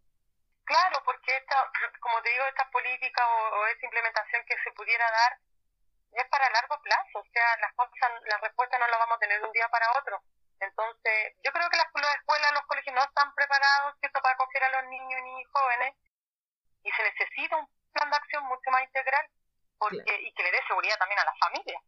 Claro, 0.66 0.98
porque 1.06 1.38
esta, 1.38 1.56
como 2.02 2.22
te 2.24 2.30
digo, 2.32 2.44
esta 2.50 2.70
política 2.72 3.22
o, 3.22 3.62
o 3.62 3.68
esta 3.68 3.86
implementación 3.86 4.42
que 4.48 4.56
se 4.64 4.72
pudiera 4.76 5.06
dar 5.06 5.53
es 6.22 6.28
para 6.30 6.50
largo 6.50 6.80
plazo, 6.82 7.20
o 7.20 7.26
sea, 7.34 7.58
las 7.62 7.74
cosas, 7.74 8.12
la 8.26 8.38
respuesta 8.38 8.78
no 8.78 8.88
la 8.88 8.98
vamos 8.98 9.18
a 9.18 9.20
tener 9.20 9.40
de 9.40 9.48
un 9.48 9.54
día 9.54 9.68
para 9.70 9.92
otro. 10.00 10.22
Entonces, 10.60 11.36
yo 11.44 11.52
creo 11.52 11.70
que 11.70 11.78
las, 11.78 11.88
escuelas, 11.88 12.52
los 12.54 12.66
colegios 12.68 12.96
no 12.96 13.04
están 13.04 13.34
preparados, 13.36 13.96
¿cierto?, 14.00 14.20
para 14.22 14.36
acoger 14.36 14.64
a 14.64 14.82
los 14.82 14.90
niños 14.90 15.20
y 15.20 15.24
niñas 15.24 15.50
jóvenes 15.52 15.92
y 16.84 16.90
se 16.92 17.04
necesita 17.04 17.58
un 17.58 17.68
plan 17.92 18.10
de 18.10 18.18
acción 18.18 18.44
mucho 18.46 18.70
más 18.72 18.84
integral 18.84 19.26
porque, 19.78 20.14
y 20.24 20.34
que 20.34 20.44
le 20.44 20.52
dé 20.52 20.60
seguridad 20.68 20.98
también 20.98 21.20
a 21.20 21.26
las 21.26 21.40
familias. 21.40 21.82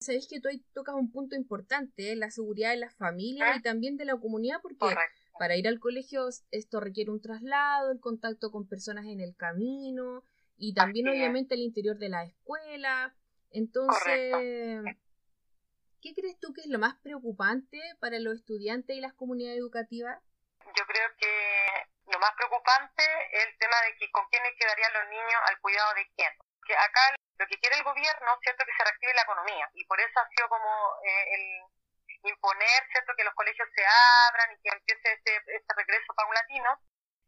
Sabéis 0.00 0.26
que 0.28 0.40
tú 0.40 0.48
ahí 0.48 0.58
tocas 0.74 0.94
un 0.94 1.12
punto 1.12 1.36
importante, 1.36 2.12
¿eh? 2.12 2.16
la 2.16 2.30
seguridad 2.30 2.70
de 2.70 2.78
las 2.78 2.96
familias 2.96 3.56
y 3.56 3.58
¿Eh? 3.58 3.62
también 3.62 3.96
de 3.96 4.04
la 4.04 4.16
comunidad, 4.16 4.58
porque 4.60 4.96
para 5.38 5.56
ir 5.56 5.68
al 5.68 5.78
colegio 5.78 6.28
esto 6.50 6.80
requiere 6.80 7.10
un 7.10 7.20
traslado, 7.20 7.92
el 7.92 8.00
contacto 8.00 8.50
con 8.50 8.68
personas 8.68 9.06
en 9.06 9.20
el 9.20 9.36
camino 9.36 10.24
y 10.56 10.74
también 10.74 11.08
obviamente 11.08 11.54
el 11.54 11.60
interior 11.60 11.98
de 11.98 12.08
la 12.08 12.24
escuela. 12.24 13.14
Entonces, 13.52 14.32
¿qué 16.00 16.14
crees 16.14 16.40
tú 16.40 16.52
que 16.52 16.62
es 16.62 16.68
lo 16.68 16.78
más 16.78 16.94
preocupante 17.02 17.78
para 18.00 18.18
los 18.18 18.34
estudiantes 18.40 18.96
y 18.96 19.00
las 19.00 19.12
comunidades 19.14 19.58
educativas? 19.58 20.18
Yo 20.74 20.84
creo 20.86 21.08
que 21.18 21.32
lo 22.12 22.18
más 22.18 22.32
preocupante 22.36 23.04
es 23.32 23.44
el 23.46 23.58
tema 23.58 23.76
de 23.84 23.96
que 23.96 24.10
con 24.10 24.24
quiénes 24.28 24.52
quedarían 24.58 24.92
los 24.92 25.08
niños 25.08 25.40
al 25.48 25.60
cuidado 25.60 25.94
de 25.94 26.08
quién. 26.16 26.32
Que 26.66 26.74
acá 26.76 27.14
lo 27.38 27.46
que 27.46 27.58
quiere 27.58 27.76
el 27.76 27.84
gobierno, 27.84 28.38
¿cierto?, 28.42 28.64
que 28.64 28.72
se 28.72 28.84
reactive 28.84 29.14
la 29.14 29.22
economía 29.22 29.68
y 29.74 29.84
por 29.84 30.00
eso 30.00 30.18
ha 30.18 30.28
sido 30.28 30.48
como 30.48 30.70
eh, 31.04 31.26
el 31.34 31.44
imponer, 32.30 32.80
¿cierto?, 32.90 33.12
que 33.16 33.24
los 33.24 33.34
colegios 33.34 33.68
se 33.74 33.84
abran 33.84 34.52
y 34.52 34.60
que 34.62 34.70
empiece 34.70 35.12
este, 35.12 35.36
este 35.36 35.74
regreso 35.76 36.14
paulatino, 36.14 36.80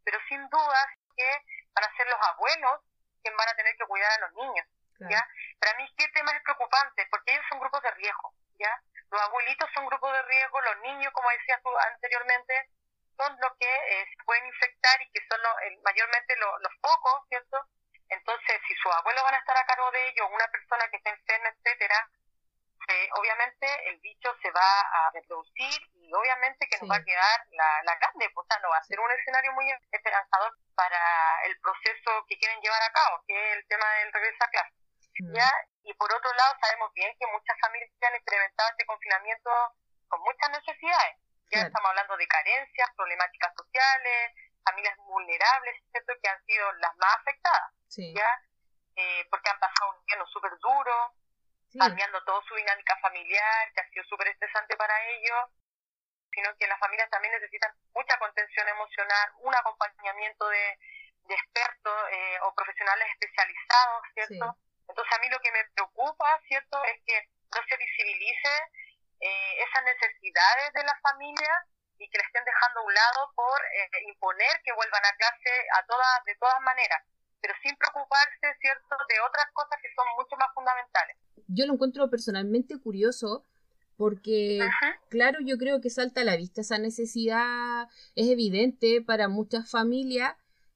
pero 0.04 0.18
sin 0.28 0.40
duda 0.48 0.80
que 1.16 1.28
van 1.74 1.84
a 1.84 1.96
ser 1.96 2.06
los 2.08 2.20
abuelos 2.32 2.80
quienes 3.22 3.38
van 3.38 3.48
a 3.48 3.56
tener 3.56 3.74
que 3.76 3.86
cuidar 3.86 4.10
a 4.12 4.28
los 4.28 4.32
niños. 4.34 4.66
¿Ya? 5.00 5.26
Para 5.60 5.74
mí, 5.76 5.88
¿qué 5.96 6.08
tema 6.08 6.32
es 6.32 6.42
preocupante? 6.42 7.06
Porque 7.10 7.32
ellos 7.32 7.44
son 7.48 7.60
grupos 7.60 7.82
de 7.82 7.90
riesgo, 7.92 8.34
¿ya? 8.58 8.80
Los 9.10 9.20
abuelitos 9.22 9.70
son 9.74 9.86
grupos 9.86 10.12
de 10.12 10.22
riesgo, 10.22 10.60
los 10.60 10.80
niños, 10.80 11.12
como 11.12 11.30
decías 11.30 11.60
tú 11.62 11.70
anteriormente, 11.78 12.70
son 13.16 13.36
los 13.40 13.52
que 13.58 13.66
eh, 13.66 14.06
se 14.10 14.24
pueden 14.24 14.46
infectar 14.46 15.00
y 15.02 15.10
que 15.10 15.20
son 15.28 15.40
mayormente 15.82 16.36
los 16.36 16.74
pocos, 16.80 17.28
¿cierto? 17.28 17.58
Entonces, 18.08 18.60
si 18.66 18.74
sus 18.74 18.92
abuelos 18.92 19.22
van 19.24 19.34
a 19.34 19.38
estar 19.38 19.56
a 19.56 19.66
cargo 19.66 19.90
de 19.90 20.08
ellos, 20.08 20.28
una 20.30 20.46
persona 20.48 20.88
que 20.90 20.96
esté 20.96 21.10
enferma, 21.10 21.48
etcétera, 21.48 22.08
eh, 22.88 23.08
obviamente 23.12 23.66
el 23.88 23.98
bicho 24.00 24.30
se 24.42 24.50
va 24.50 24.80
a 24.80 25.10
reproducir 25.14 25.80
y 25.94 26.12
obviamente 26.12 26.68
que 26.68 26.78
nos 26.78 26.90
va 26.90 26.96
a 26.96 27.04
quedar 27.04 27.40
la, 27.52 27.82
la 27.82 27.96
grande, 27.96 28.30
o 28.34 28.44
sea, 28.44 28.58
no 28.58 28.68
va 28.68 28.76
a 28.76 28.84
ser 28.84 29.00
un 29.00 29.10
escenario 29.10 29.52
muy 29.52 29.72
esperanzador 29.90 30.52
para 30.74 31.42
el 31.44 31.58
proceso 31.60 32.26
que 32.28 32.36
quieren 32.36 32.60
llevar 32.60 32.82
a 32.82 32.92
cabo, 32.92 33.24
que 33.26 33.32
es 33.32 33.56
el 33.56 33.66
tema 33.68 33.88
del 34.00 34.12
regreso 34.12 34.44
a 34.44 34.48
clase. 34.48 34.83
Mm. 35.20 35.34
¿ya? 35.34 35.50
Y 35.82 35.94
por 35.94 36.12
otro 36.12 36.32
lado, 36.34 36.56
sabemos 36.60 36.92
bien 36.94 37.14
que 37.18 37.26
muchas 37.28 37.56
familias 37.60 37.90
han 38.02 38.14
experimentado 38.14 38.70
este 38.70 38.86
confinamiento 38.86 39.50
con 40.08 40.20
muchas 40.22 40.50
necesidades. 40.50 41.16
Ya 41.50 41.60
estamos 41.62 41.88
hablando 41.90 42.16
de 42.16 42.26
carencias, 42.26 42.90
problemáticas 42.96 43.52
sociales, 43.54 44.32
familias 44.64 44.96
vulnerables, 44.96 45.76
¿cierto? 45.92 46.14
que 46.20 46.28
han 46.28 46.42
sido 46.44 46.72
las 46.72 46.96
más 46.96 47.16
afectadas. 47.20 47.70
¿ya? 47.96 48.42
Eh, 48.96 49.26
porque 49.30 49.50
han 49.50 49.60
pasado 49.60 49.90
un 49.90 50.00
invierno 50.00 50.26
súper 50.26 50.52
duro, 50.58 51.14
cambiando 51.78 52.22
toda 52.24 52.42
su 52.46 52.54
dinámica 52.54 52.96
familiar, 53.00 53.72
que 53.72 53.80
ha 53.80 53.88
sido 53.90 54.04
súper 54.04 54.28
estresante 54.28 54.76
para 54.76 54.94
ellos, 55.10 55.50
sino 56.32 56.56
que 56.56 56.66
las 56.66 56.78
familias 56.78 57.10
también 57.10 57.34
necesitan 57.34 57.72
mucha 57.94 58.18
contención 58.18 58.68
emocional, 58.68 59.32
un 59.38 59.54
acompañamiento 59.54 60.48
de, 60.48 60.78
expertos 61.26 61.94
eh, 62.12 62.38
o 62.42 62.54
profesionales 62.54 63.08
especializados, 63.12 64.02
¿cierto? 64.14 64.58
Entonces 64.88 65.12
a 65.12 65.20
mí 65.20 65.28
lo 65.30 65.40
que 65.40 65.52
me 65.52 65.64
preocupa, 65.74 66.40
¿cierto?, 66.48 66.78
es 66.84 67.00
que 67.06 67.16
no 67.54 67.60
se 67.68 67.76
visibilice 67.76 68.54
eh, 69.20 69.52
esas 69.62 69.84
necesidades 69.84 70.72
de 70.74 70.82
la 70.84 70.96
familia 71.00 71.54
y 71.98 72.10
que 72.10 72.18
le 72.18 72.24
estén 72.24 72.44
dejando 72.44 72.80
a 72.80 72.84
un 72.84 72.94
lado 72.94 73.32
por 73.34 73.58
eh, 73.62 73.88
imponer 74.08 74.60
que 74.64 74.72
vuelvan 74.74 75.04
a 75.04 75.16
clase 75.16 75.52
a 75.78 75.86
todas, 75.86 76.24
de 76.26 76.34
todas 76.36 76.60
maneras, 76.60 77.00
pero 77.40 77.54
sin 77.62 77.76
preocuparse, 77.76 78.46
¿cierto?, 78.60 78.96
de 79.08 79.20
otras 79.20 79.46
cosas 79.52 79.78
que 79.80 79.94
son 79.94 80.06
mucho 80.16 80.36
más 80.36 80.52
fundamentales. 80.54 81.16
Yo 81.48 81.66
lo 81.66 81.74
encuentro 81.74 82.10
personalmente 82.10 82.80
curioso 82.80 83.46
porque, 83.96 84.58
claro, 85.08 85.38
yo 85.40 85.56
creo 85.56 85.80
que 85.80 85.88
salta 85.88 86.22
a 86.22 86.24
la 86.24 86.36
vista 86.36 86.62
esa 86.62 86.78
necesidad, 86.78 87.88
es 88.16 88.28
evidente 88.28 89.00
para 89.02 89.28
muchas 89.28 89.70
familias 89.70 90.34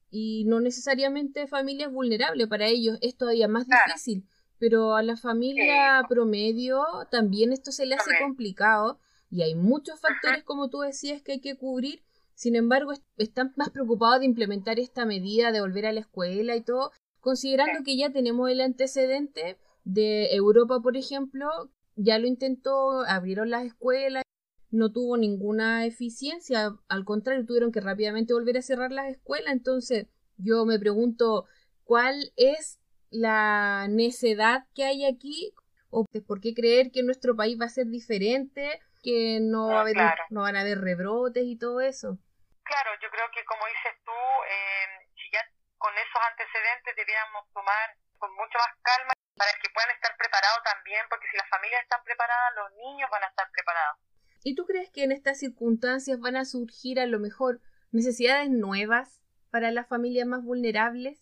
y 0.09 0.45
no 0.45 0.59
necesariamente 0.59 1.47
familias 1.47 1.91
vulnerables, 1.91 2.47
para 2.47 2.67
ellos 2.67 2.97
es 3.01 3.15
todavía 3.15 3.47
más 3.47 3.67
difícil, 3.67 4.27
pero 4.57 4.95
a 4.95 5.03
la 5.03 5.17
familia 5.17 6.03
promedio 6.09 6.83
también 7.11 7.53
esto 7.53 7.71
se 7.71 7.85
le 7.85 7.95
hace 7.95 8.11
complicado 8.21 8.99
y 9.29 9.43
hay 9.43 9.55
muchos 9.55 9.99
factores, 9.99 10.43
como 10.43 10.69
tú 10.69 10.79
decías, 10.79 11.21
que 11.21 11.33
hay 11.33 11.39
que 11.39 11.55
cubrir. 11.55 12.03
Sin 12.33 12.55
embargo, 12.55 12.93
están 13.17 13.53
más 13.57 13.69
preocupados 13.69 14.19
de 14.19 14.25
implementar 14.25 14.79
esta 14.79 15.05
medida, 15.05 15.51
de 15.51 15.61
volver 15.61 15.85
a 15.85 15.91
la 15.91 15.99
escuela 15.99 16.55
y 16.55 16.61
todo, 16.61 16.91
considerando 17.19 17.83
que 17.83 17.97
ya 17.97 18.11
tenemos 18.11 18.49
el 18.49 18.61
antecedente 18.61 19.57
de 19.83 20.33
Europa, 20.33 20.79
por 20.81 20.97
ejemplo, 20.97 21.47
ya 21.95 22.17
lo 22.17 22.27
intentó, 22.27 23.01
abrieron 23.01 23.49
las 23.49 23.65
escuelas, 23.65 24.23
no 24.71 24.91
tuvo 24.91 25.17
ninguna 25.17 25.85
eficiencia, 25.85 26.71
al 26.87 27.05
contrario, 27.05 27.45
tuvieron 27.45 27.71
que 27.71 27.81
rápidamente 27.81 28.33
volver 28.33 28.57
a 28.57 28.61
cerrar 28.61 28.91
las 28.91 29.07
escuelas, 29.07 29.51
entonces 29.51 30.07
yo 30.37 30.65
me 30.65 30.79
pregunto 30.79 31.47
cuál 31.83 32.31
es 32.35 32.79
la 33.09 33.87
necedad 33.89 34.65
que 34.75 34.85
hay 34.85 35.05
aquí 35.05 35.53
o 35.89 36.05
por 36.27 36.39
qué 36.39 36.53
creer 36.53 36.91
que 36.91 37.01
nuestro 37.01 37.35
país 37.35 37.57
va 37.59 37.65
a 37.65 37.73
ser 37.73 37.87
diferente, 37.87 38.79
que 39.01 39.39
no, 39.41 39.69
va 39.69 39.79
a 39.79 39.81
haber, 39.81 39.97
no 40.29 40.41
van 40.41 40.55
a 40.55 40.61
haber 40.61 40.79
rebrotes 40.79 41.43
y 41.43 41.57
todo 41.57 41.81
eso. 41.81 42.17
Claro, 42.63 42.91
yo 43.01 43.09
creo 43.09 43.25
que 43.33 43.43
como 43.45 43.65
dices 43.65 43.97
tú, 44.05 44.13
eh, 44.13 45.09
si 45.17 45.31
ya 45.33 45.41
con 45.77 45.93
esos 45.97 46.21
antecedentes 46.29 46.95
deberíamos 46.95 47.49
tomar 47.53 47.97
con 48.19 48.29
mucho 48.35 48.57
más 48.59 48.75
calma 48.83 49.13
para 49.33 49.51
que 49.57 49.71
puedan 49.73 49.89
estar 49.95 50.13
preparados 50.17 50.61
también, 50.63 51.01
porque 51.09 51.25
si 51.31 51.37
las 51.37 51.49
familias 51.49 51.81
están 51.81 52.03
preparadas, 52.03 52.53
los 52.55 52.69
niños 52.77 53.09
van 53.09 53.23
a 53.23 53.31
estar 53.33 53.49
preparados. 53.49 53.97
¿Y 54.43 54.55
tú 54.55 54.65
crees 54.65 54.89
que 54.91 55.03
en 55.03 55.11
estas 55.11 55.39
circunstancias 55.39 56.19
van 56.19 56.37
a 56.37 56.45
surgir 56.45 56.99
a 56.99 57.05
lo 57.05 57.19
mejor 57.19 57.59
necesidades 57.91 58.49
nuevas 58.49 59.19
para 59.51 59.71
las 59.71 59.87
familias 59.87 60.27
más 60.27 60.43
vulnerables? 60.43 61.19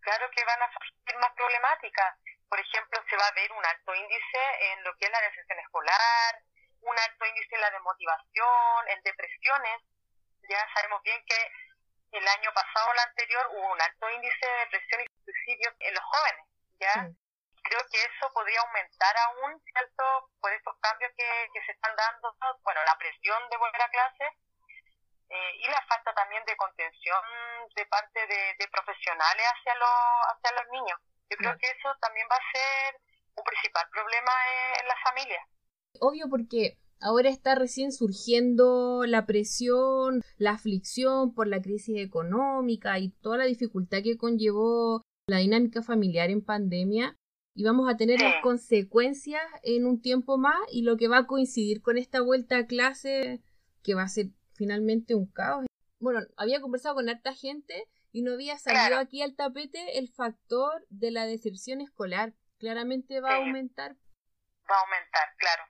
Claro 0.00 0.26
que 0.34 0.44
van 0.44 0.60
a 0.60 0.68
surgir 0.68 1.16
más 1.20 1.32
problemáticas. 1.32 2.18
Por 2.48 2.60
ejemplo, 2.60 3.00
se 3.08 3.16
va 3.16 3.26
a 3.26 3.34
ver 3.34 3.50
un 3.52 3.64
alto 3.64 3.94
índice 3.94 4.42
en 4.72 4.84
lo 4.84 4.92
que 4.98 5.06
es 5.06 5.12
la 5.12 5.22
deserción 5.22 5.58
escolar, 5.60 6.32
un 6.82 6.98
alto 6.98 7.24
índice 7.24 7.54
en 7.54 7.60
la 7.62 7.70
desmotivación, 7.70 8.88
en 8.88 9.02
depresiones. 9.02 9.78
Ya 10.50 10.60
sabemos 10.74 11.00
bien 11.02 11.24
que 11.24 11.38
el 12.18 12.28
año 12.28 12.50
pasado 12.52 12.90
o 12.90 12.92
el 12.92 12.98
anterior 12.98 13.48
hubo 13.56 13.72
un 13.72 13.80
alto 13.80 14.10
índice 14.10 14.44
de 14.44 14.58
depresión 14.68 15.00
y 15.00 15.24
suicidio 15.24 15.72
en 15.80 15.94
los 15.94 16.04
jóvenes. 16.04 16.44
¿ya? 16.80 17.21
Creo 17.72 17.88
que 17.88 18.04
eso 18.04 18.28
podría 18.36 18.60
aumentar 18.60 19.16
aún, 19.16 19.56
¿cierto? 19.64 20.04
Por 20.44 20.52
estos 20.52 20.76
cambios 20.84 21.10
que, 21.16 21.60
se 21.64 21.72
están 21.72 21.96
dando, 21.96 22.36
bueno, 22.60 22.80
la 22.84 22.96
presión 23.00 23.40
de 23.48 23.56
volver 23.56 23.80
a 23.80 23.88
clase 23.88 24.26
eh, 25.32 25.52
y 25.56 25.66
la 25.72 25.80
falta 25.88 26.12
también 26.12 26.44
de 26.44 26.56
contención 26.56 27.22
de 27.74 27.86
parte 27.86 28.20
de, 28.28 28.68
profesionales 28.68 29.46
hacia 29.56 29.74
los, 29.80 29.96
hacia 30.28 30.52
los 30.52 30.68
niños. 30.68 30.98
Yo 31.30 31.36
creo 31.38 31.56
que 31.56 31.70
eso 31.72 31.88
también 32.00 32.28
va 32.30 32.36
a 32.36 32.52
ser 32.52 33.00
un 33.36 33.44
principal 33.44 33.88
problema 33.88 34.32
en, 34.80 34.88
las 34.88 35.00
familias. 35.00 35.44
Obvio 36.00 36.28
porque 36.28 36.76
ahora 37.00 37.30
está 37.30 37.54
recién 37.54 37.92
surgiendo 37.92 39.04
la 39.06 39.24
presión, 39.24 40.20
la 40.36 40.52
aflicción 40.52 41.32
por 41.32 41.48
la 41.48 41.62
crisis 41.62 41.96
económica 42.04 42.98
y 42.98 43.12
toda 43.22 43.38
la 43.38 43.44
dificultad 43.44 44.02
que 44.02 44.18
conllevó 44.18 45.00
la 45.26 45.38
dinámica 45.38 45.82
familiar 45.82 46.28
en 46.28 46.44
pandemia 46.44 47.16
y 47.54 47.64
vamos 47.64 47.88
a 47.88 47.96
tener 47.96 48.20
las 48.20 48.42
consecuencias 48.42 49.42
en 49.62 49.86
un 49.86 50.00
tiempo 50.00 50.38
más 50.38 50.58
y 50.70 50.82
lo 50.82 50.96
que 50.96 51.08
va 51.08 51.18
a 51.18 51.26
coincidir 51.26 51.82
con 51.82 51.98
esta 51.98 52.20
vuelta 52.20 52.56
a 52.56 52.66
clase 52.66 53.42
que 53.82 53.94
va 53.94 54.02
a 54.02 54.08
ser 54.08 54.26
finalmente 54.54 55.14
un 55.14 55.30
caos. 55.30 55.66
Bueno, 55.98 56.20
había 56.36 56.60
conversado 56.60 56.94
con 56.94 57.08
harta 57.08 57.34
gente 57.34 57.88
y 58.10 58.22
no 58.22 58.32
había 58.32 58.58
salido 58.58 58.98
aquí 58.98 59.22
al 59.22 59.36
tapete 59.36 59.98
el 59.98 60.08
factor 60.08 60.84
de 60.88 61.10
la 61.10 61.26
deserción 61.26 61.80
escolar. 61.80 62.32
Claramente 62.58 63.20
va 63.20 63.32
a 63.32 63.36
aumentar. 63.36 63.96
Va 64.70 64.76
a 64.76 64.80
aumentar, 64.80 65.34
claro. 65.36 65.64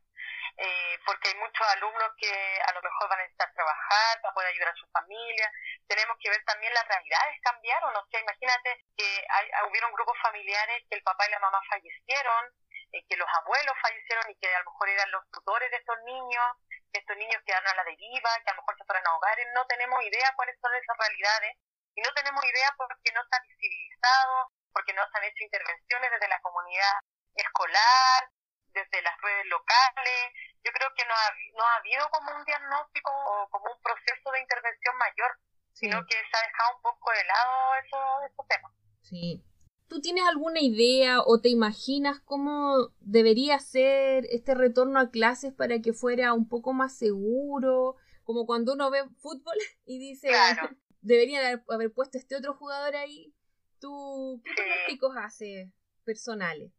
Eh, 0.58 0.98
porque 1.06 1.28
hay 1.28 1.34
muchos 1.40 1.66
alumnos 1.76 2.12
que 2.18 2.28
a 2.28 2.72
lo 2.74 2.82
mejor 2.82 3.08
van 3.08 3.18
a 3.18 3.22
necesitar 3.22 3.52
trabajar 3.54 4.20
para 4.20 4.34
poder 4.34 4.48
ayudar 4.50 4.68
a 4.68 4.76
su 4.76 4.86
familia. 4.88 5.50
Tenemos 5.86 6.16
que 6.20 6.30
ver 6.30 6.42
también 6.44 6.72
las 6.74 6.86
realidades 6.88 7.40
cambiaron. 7.42 7.96
O 7.96 8.06
sea, 8.06 8.20
imagínate 8.20 8.84
que 8.96 9.26
hay, 9.28 9.46
hubieron 9.68 9.92
grupos 9.92 10.16
familiares 10.22 10.82
que 10.88 10.96
el 10.96 11.02
papá 11.02 11.26
y 11.26 11.30
la 11.30 11.38
mamá 11.40 11.60
fallecieron, 11.68 12.52
eh, 12.92 13.04
que 13.08 13.16
los 13.16 13.28
abuelos 13.28 13.74
fallecieron 13.80 14.30
y 14.30 14.38
que 14.38 14.54
a 14.54 14.58
lo 14.60 14.70
mejor 14.70 14.88
eran 14.88 15.10
los 15.10 15.28
tutores 15.30 15.70
de 15.70 15.76
estos 15.76 15.98
niños, 16.04 16.46
que 16.92 17.00
estos 17.00 17.16
niños 17.16 17.42
quedaron 17.44 17.68
a 17.68 17.76
la 17.76 17.84
deriva, 17.84 18.30
que 18.44 18.50
a 18.50 18.54
lo 18.54 18.62
mejor 18.62 18.76
se 18.78 18.84
fueron 18.84 19.06
a 19.06 19.16
hogares. 19.16 19.46
No 19.54 19.66
tenemos 19.66 20.02
idea 20.04 20.32
cuáles 20.36 20.58
son 20.60 20.74
esas 20.74 20.96
realidades 20.98 21.56
y 21.94 22.00
no 22.00 22.12
tenemos 22.14 22.44
idea 22.44 22.74
porque 22.76 23.12
no 23.12 23.22
está 23.22 23.40
visibilizado, 23.40 24.52
porque 24.72 24.92
no 24.94 25.02
se 25.08 25.18
han 25.18 25.24
hecho 25.24 25.44
intervenciones 25.44 26.10
desde 26.10 26.28
la 26.28 26.40
comunidad 26.40 27.00
escolar, 27.34 28.28
desde 28.72 29.02
las 29.02 29.16
redes 29.20 29.46
locales. 29.46 30.32
Yo 30.64 30.72
creo 30.72 30.92
que 30.94 31.04
no 31.04 31.14
ha, 31.14 31.30
no 31.54 31.64
ha 31.64 31.76
habido 31.76 32.08
como 32.10 32.34
un 32.34 32.44
diagnóstico 32.44 33.10
o 33.10 33.48
como 33.50 33.72
un 33.72 33.82
proceso 33.82 34.30
de 34.30 34.40
intervención 34.40 34.96
mayor, 34.96 35.38
sino 35.72 36.04
que 36.06 36.14
se 36.14 36.36
ha 36.36 36.46
dejado 36.46 36.76
un 36.76 36.82
poco 36.82 37.10
de 37.10 37.24
lado 37.24 38.24
esos, 38.30 38.46
temas. 38.48 38.72
Sí. 39.02 39.44
¿Tú 39.88 40.00
tienes 40.00 40.24
alguna 40.24 40.60
idea 40.60 41.20
o 41.20 41.40
te 41.40 41.50
imaginas 41.50 42.20
cómo 42.20 42.94
debería 43.00 43.58
ser 43.58 44.24
este 44.30 44.54
retorno 44.54 44.98
a 44.98 45.10
clases 45.10 45.52
para 45.52 45.80
que 45.80 45.92
fuera 45.92 46.32
un 46.32 46.48
poco 46.48 46.72
más 46.72 46.96
seguro? 46.96 47.96
Como 48.24 48.46
cuando 48.46 48.72
uno 48.72 48.90
ve 48.90 49.04
fútbol 49.20 49.56
y 49.84 49.98
dice, 49.98 50.28
deberían 51.00 51.62
haber 51.68 51.92
puesto 51.92 52.16
este 52.18 52.36
otro 52.36 52.54
jugador 52.54 52.96
ahí. 52.96 53.34
¿Tú 53.80 54.40
qué 54.44 54.54
pronósticos 54.54 55.16
haces 55.16 55.68
personales? 56.04 56.70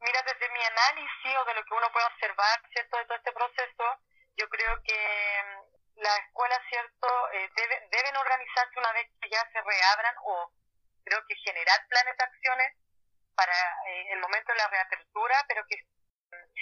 Mira, 0.00 0.20
desde 0.24 0.48
mi 0.54 0.62
análisis 0.64 1.32
o 1.36 1.44
de 1.44 1.54
lo 1.54 1.62
que 1.66 1.74
uno 1.76 1.88
puede 1.92 2.06
observar, 2.06 2.56
¿cierto?, 2.72 2.96
de 2.96 3.04
todo 3.04 3.18
este 3.18 3.32
proceso, 3.32 3.84
yo 4.36 4.48
creo 4.48 4.82
que 4.82 4.96
las 6.00 6.18
escuelas, 6.26 6.60
¿cierto?, 6.68 7.08
eh, 7.32 7.50
deben 7.90 8.16
organizarse 8.16 8.78
una 8.78 8.92
vez 8.92 9.06
que 9.20 9.28
ya 9.28 9.40
se 9.52 9.60
reabran 9.60 10.14
o 10.24 10.52
creo 11.04 11.24
que 11.26 11.34
generar 11.36 11.86
planes 11.88 12.16
de 12.16 12.24
acciones 12.24 12.74
para 13.34 13.56
eh, 13.86 14.12
el 14.12 14.20
momento 14.20 14.52
de 14.52 14.58
la 14.58 14.68
reapertura, 14.68 15.44
pero 15.48 15.64
que, 15.68 15.76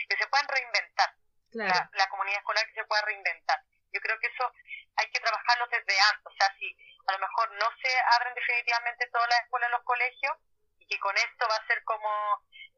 que 0.08 0.16
se 0.16 0.26
puedan 0.26 0.48
reinventar. 0.48 1.14
La, 1.52 1.88
la, 1.94 2.08
comunidad 2.10 2.38
escolar 2.38 2.66
que 2.66 2.74
se 2.74 2.84
pueda 2.84 3.00
reinventar. 3.02 3.58
Yo 3.90 4.00
creo 4.02 4.18
que 4.20 4.26
eso 4.26 4.52
hay 4.96 5.10
que 5.10 5.18
trabajarlo 5.18 5.66
desde 5.68 5.98
antes. 6.12 6.26
O 6.26 6.36
sea, 6.36 6.54
si 6.58 6.76
a 7.06 7.12
lo 7.12 7.18
mejor 7.20 7.50
no 7.52 7.66
se 7.80 7.88
abren 8.18 8.34
definitivamente 8.34 9.08
todas 9.10 9.28
las 9.30 9.40
escuelas 9.40 9.70
los 9.70 9.82
colegios, 9.82 10.36
y 10.78 10.86
que 10.86 11.00
con 11.00 11.16
esto 11.16 11.48
va 11.48 11.56
a 11.56 11.66
ser 11.66 11.82
como 11.84 12.10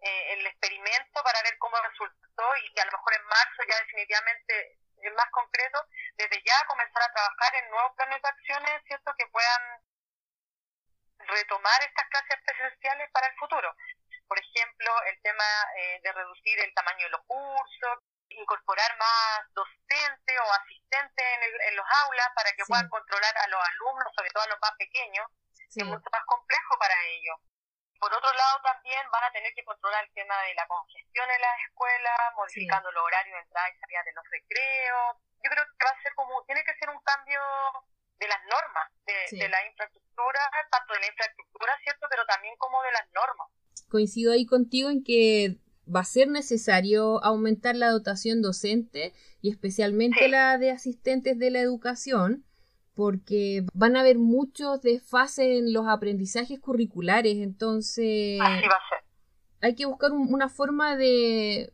eh, 0.03 0.33
el 0.35 0.47
experimento 0.47 1.23
para 1.23 1.43
ver 1.43 1.59
cómo 1.59 1.77
resultó 1.83 2.57
y 2.63 2.73
que 2.73 2.81
a 2.81 2.85
lo 2.87 2.93
mejor 2.93 3.15
en 3.15 3.25
marzo 3.25 3.63
ya 3.69 3.77
definitivamente 3.81 4.79
más 5.15 5.31
concreto, 5.31 5.85
desde 6.17 6.43
ya 6.45 6.67
comenzar 6.67 7.03
a 7.03 7.13
trabajar 7.13 7.55
en 7.57 7.71
nuevos 7.71 7.93
planes 7.97 8.23
de 8.23 8.29
acciones, 8.29 8.83
¿cierto? 8.87 9.15
Que 9.17 9.27
puedan 9.29 9.63
retomar 11.19 11.83
estas 11.83 12.09
clases 12.09 12.37
presenciales 12.45 13.11
para 13.13 13.27
el 13.27 13.35
futuro. 13.37 13.75
Por 14.29 14.39
ejemplo, 14.39 14.91
el 15.05 15.21
tema 15.23 15.45
eh, 15.77 16.01
de 16.03 16.13
reducir 16.13 16.59
el 16.61 16.73
tamaño 16.75 17.05
de 17.05 17.11
los 17.11 17.25
cursos, 17.27 17.99
incorporar 18.31 18.97
más 18.97 19.41
docentes 19.53 20.37
o 20.39 20.53
asistentes 20.53 21.25
en, 21.67 21.77
los 21.77 21.87
aulas 22.05 22.29
para 22.35 22.53
que 22.53 22.65
puedan 22.65 22.89
controlar 22.89 23.37
a 23.39 23.49
los 23.49 23.61
alumnos, 23.69 24.13
sobre 24.15 24.31
todo 24.31 24.45
a 24.45 24.49
los 24.49 24.61
más 24.61 24.73
pequeños, 24.79 25.27
que 25.75 25.81
es 25.83 25.87
mucho 25.87 26.09
más 26.13 26.25
complejo 26.27 26.79
para 26.79 26.95
ellos. 27.07 27.37
Por 28.01 28.09
otro 28.09 28.33
lado, 28.33 28.57
también 28.65 29.05
van 29.13 29.25
a 29.25 29.33
tener 29.33 29.53
que 29.53 29.63
controlar 29.63 30.03
el 30.03 30.13
tema 30.17 30.35
de 30.49 30.55
la 30.55 30.67
congestión 30.67 31.29
en 31.29 31.41
las 31.41 31.57
escuelas, 31.69 32.19
modificando 32.35 32.91
los 32.91 33.05
horarios 33.05 33.37
de 33.37 33.45
entrada 33.45 33.69
y 33.69 33.77
salida 33.77 34.03
de 34.09 34.17
los 34.17 34.25
recreos. 34.25 35.21
Yo 35.45 35.49
creo 35.53 35.65
que 35.69 35.85
va 35.85 35.93
a 35.93 36.03
ser 36.03 36.13
como, 36.17 36.33
tiene 36.49 36.65
que 36.65 36.75
ser 36.81 36.89
un 36.89 37.01
cambio 37.05 37.41
de 38.17 38.29
las 38.29 38.41
normas, 38.49 38.89
de, 39.05 39.37
de 39.37 39.49
la 39.49 39.61
infraestructura, 39.69 40.41
tanto 40.73 40.95
de 40.95 41.01
la 41.01 41.09
infraestructura, 41.13 41.73
¿cierto? 41.85 42.07
Pero 42.09 42.25
también 42.25 42.57
como 42.57 42.83
de 42.83 42.93
las 42.93 43.07
normas. 43.13 43.49
Coincido 43.89 44.33
ahí 44.33 44.47
contigo 44.47 44.89
en 44.89 45.05
que 45.05 45.61
va 45.85 46.01
a 46.01 46.05
ser 46.05 46.29
necesario 46.29 47.23
aumentar 47.25 47.77
la 47.77 47.91
dotación 47.91 48.41
docente 48.43 49.13
y 49.43 49.51
especialmente 49.51 50.29
la 50.29 50.59
de 50.59 50.71
asistentes 50.71 51.39
de 51.39 51.51
la 51.51 51.61
educación, 51.61 52.45
porque 53.01 53.65
van 53.73 53.97
a 53.97 54.01
haber 54.01 54.19
muchos 54.19 54.83
desfases 54.83 55.47
en 55.47 55.73
los 55.73 55.89
aprendizajes 55.89 56.61
curriculares, 56.61 57.37
entonces 57.39 58.39
hay 59.63 59.75
que 59.75 59.87
buscar 59.87 60.13
una 60.13 60.51
forma 60.51 60.97
de, 60.97 61.73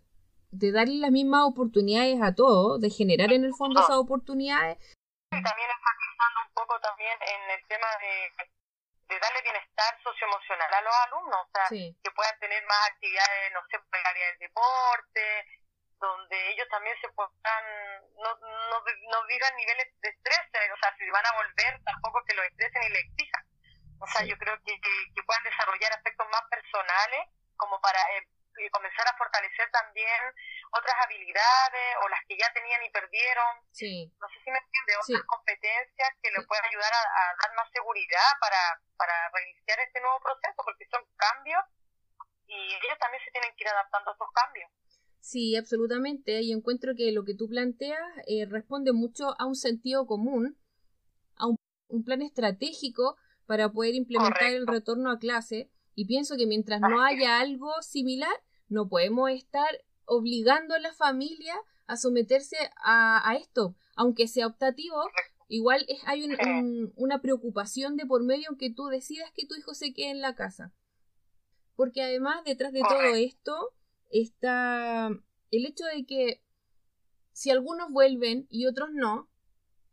de 0.53 0.71
darle 0.71 1.01
las 1.01 1.11
mismas 1.11 1.43
oportunidades 1.43 2.23
a 2.23 2.33
todos, 2.33 2.81
de 2.81 2.91
generar 2.91 3.33
en 3.33 3.43
el 3.43 3.55
fondo 3.59 3.81
esas 3.81 3.97
oportunidades. 3.97 4.79
Y 4.79 5.43
también 5.43 5.67
enfatizando 5.67 6.39
un 6.47 6.55
poco 6.55 6.79
también 6.79 7.19
en 7.19 7.59
el 7.59 7.67
tema 7.67 7.91
de 7.99 8.47
de 9.09 9.19
darle 9.21 9.43
bienestar 9.43 10.03
socioemocional 10.03 10.75
a 10.75 10.83
los 10.83 10.95
alumnos, 11.07 11.47
o 11.47 11.51
sea, 11.55 11.67
que 11.71 12.11
puedan 12.11 12.39
tener 12.41 12.63
más 12.67 12.91
actividades, 12.91 13.53
no 13.55 13.61
sé, 13.71 13.77
el 13.77 14.07
área 14.07 14.27
del 14.27 14.39
deporte, 14.39 15.47
donde 15.99 16.51
ellos 16.51 16.69
también 16.71 16.97
se 17.01 17.09
puedan, 17.11 17.33
no, 18.17 18.35
no, 18.37 18.79
no 18.81 19.27
vivan 19.27 19.57
niveles 19.57 19.89
de 20.01 20.09
estrés, 20.09 20.45
eh, 20.53 20.73
o 20.73 20.77
sea, 20.79 20.95
si 20.97 21.09
van 21.11 21.27
a 21.27 21.37
volver, 21.37 21.81
tampoco 21.85 22.23
que 22.25 22.35
los 22.35 22.47
estresen 22.47 22.83
y 22.83 22.89
les 22.91 23.05
exijan. 23.05 23.45
O 23.99 24.07
sea, 24.07 24.25
yo 24.27 24.37
creo 24.37 24.57
que, 24.65 24.79
que, 24.81 25.23
puedan 25.25 25.45
desarrollar 25.45 25.93
aspectos 25.93 26.27
más 26.29 26.43
personales, 26.51 27.29
como 27.57 27.81
para 27.81 27.99
eh, 28.17 28.71
comenzar 28.71 29.09
a 29.09 29.17
fortalecer 29.17 29.71
también 29.71 30.21
otras 30.73 30.97
habilidades 31.05 31.97
o 32.03 32.09
las 32.09 32.21
que 32.29 32.37
ya 32.37 32.53
tenían 32.53 32.83
y 32.83 32.91
perdieron. 32.91 33.65
Sí. 33.73 34.13
No 34.21 34.29
sé 34.29 34.35
si 34.45 34.51
me 34.51 34.59
entiende, 34.59 34.97
otras 35.01 35.23
competencias 35.27 36.11
que 36.23 36.31
le 36.31 36.43
puedan 36.45 36.65
ayudar 36.67 36.93
a, 36.93 37.35
dar 37.41 37.55
más 37.57 37.71
seguridad 37.73 38.31
para, 38.41 38.81
para 38.97 39.31
reiniciar 39.31 39.81
este 39.81 40.01
nuevo 40.01 40.21
proceso, 40.21 40.61
porque 40.65 40.87
son 40.91 41.03
cambios 41.17 41.65
y 42.47 42.75
ellos 42.75 42.99
también 42.99 43.23
se 43.25 43.31
tienen 43.31 43.55
que 43.57 43.65
ir 43.65 43.69
adaptando 43.69 44.11
a 44.11 44.13
estos 44.13 44.33
cambios. 44.33 44.71
Sí, 45.21 45.57
absolutamente. 45.57 46.43
Y 46.43 46.53
encuentro 46.53 46.95
que 46.95 47.11
lo 47.13 47.25
que 47.25 47.35
tú 47.35 47.49
planteas 47.49 47.99
eh, 48.27 48.47
responde 48.47 48.93
mucho 48.93 49.35
a 49.41 49.47
un 49.47 49.57
sentido 49.57 50.07
común, 50.07 50.57
a 51.37 51.47
un, 51.47 51.57
plan 52.05 52.23
estratégico 52.23 53.17
para 53.47 53.73
poder 53.73 53.95
implementar 53.95 54.53
el 54.53 54.67
retorno 54.67 55.11
a 55.11 55.19
clase. 55.19 55.71
Y 55.95 56.05
pienso 56.07 56.37
que 56.37 56.47
mientras 56.47 56.81
no 56.81 57.03
haya 57.03 57.41
algo 57.41 57.71
similar, 57.81 58.35
no 58.69 58.89
podemos 58.89 59.31
estar 59.31 59.69
obligando 60.05 60.75
a 60.75 60.79
la 60.79 60.93
familia 60.93 61.55
a 61.87 61.97
someterse 61.97 62.57
a, 62.85 63.37
esto, 63.41 63.77
aunque 63.95 64.29
sea 64.29 64.47
optativo. 64.47 64.97
Igual 65.49 65.85
es, 65.89 66.01
hay 66.07 66.29
una 66.97 67.21
preocupación 67.21 67.97
de 67.97 68.07
por 68.07 68.23
medio 68.25 68.51
en 68.51 68.57
que 68.57 68.71
tú 68.71 68.87
decidas 68.87 69.31
que 69.33 69.47
tu 69.47 69.55
hijo 69.55 69.75
se 69.75 69.93
quede 69.95 70.11
en 70.11 70.21
la 70.21 70.35
casa. 70.35 70.73
Porque 71.77 72.03
además 72.03 72.45
detrás 72.45 72.73
de 72.73 72.81
todo 72.81 73.15
esto 73.15 73.73
está 74.11 75.09
el 75.51 75.67
hecho 75.67 75.85
de 75.85 76.05
que 76.07 76.43
si 77.33 77.51
algunos 77.51 77.91
vuelven 77.91 78.47
y 78.51 78.67
otros 78.67 78.91
no, 78.93 79.29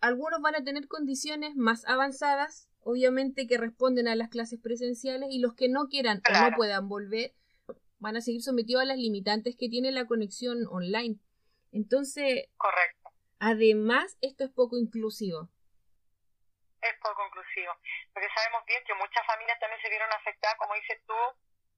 algunos 0.02 0.42
van 0.42 0.56
a 0.56 0.64
tener 0.64 0.88
condiciones 0.88 1.56
más 1.56 1.86
avanzadas, 1.86 2.70
obviamente 2.82 3.48
que 3.48 3.58
responden 3.58 4.08
a 4.08 4.16
las 4.16 4.30
clases 4.30 4.60
presenciales, 4.60 5.30
y 5.32 5.40
los 5.40 5.54
que 5.54 5.70
no 5.70 5.88
quieran 5.88 6.22
o 6.30 6.50
no 6.50 6.56
puedan 6.56 6.88
volver 6.90 7.34
van 8.00 8.18
a 8.18 8.22
seguir 8.22 8.42
sometidos 8.42 8.82
a 8.82 8.86
las 8.86 8.98
limitantes 8.98 9.56
que 9.56 9.70
tiene 9.70 9.92
la 9.92 10.06
conexión 10.06 10.68
online. 10.70 11.20
Entonces, 11.72 12.50
correcto. 12.58 13.12
Además, 13.40 14.18
esto 14.22 14.44
es 14.44 14.52
poco 14.52 14.78
inclusivo. 14.78 15.50
Es 16.82 16.96
poco 17.02 17.26
inclusivo, 17.28 17.72
porque 18.14 18.28
sabemos 18.36 18.64
bien 18.68 18.84
que 18.86 18.94
muchas 18.94 19.26
familias 19.26 19.60
también 19.60 19.82
se 19.82 19.90
vieron 19.90 20.12
afectadas, 20.12 20.56
como 20.60 20.76
dices 20.76 21.00
tú, 21.08 21.14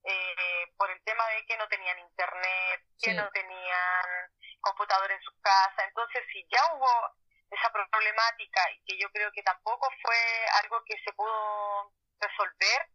eh, 0.06 0.74
por 0.78 0.90
el 0.92 1.02
tema 1.04 1.28
de 1.30 1.46
que 1.46 1.58
no 1.58 1.68
tenían 1.68 2.00
internet, 2.00 2.82
que 3.02 3.14
no 3.14 3.28
tenían 3.32 4.06
computador 4.62 5.12
en 5.12 5.22
su 5.22 5.32
casa. 5.42 5.84
Entonces, 5.84 6.24
si 6.32 6.46
ya 6.50 6.62
hubo 6.74 7.16
esa 7.50 7.72
problemática 7.72 8.62
y 8.72 8.84
que 8.86 8.98
yo 8.98 9.10
creo 9.12 9.32
que 9.32 9.44
tampoco 9.44 9.88
fue 10.02 10.46
algo 10.64 10.84
que 10.86 10.96
se 11.04 11.14
pudo 11.14 11.94
resolver, 12.20 12.90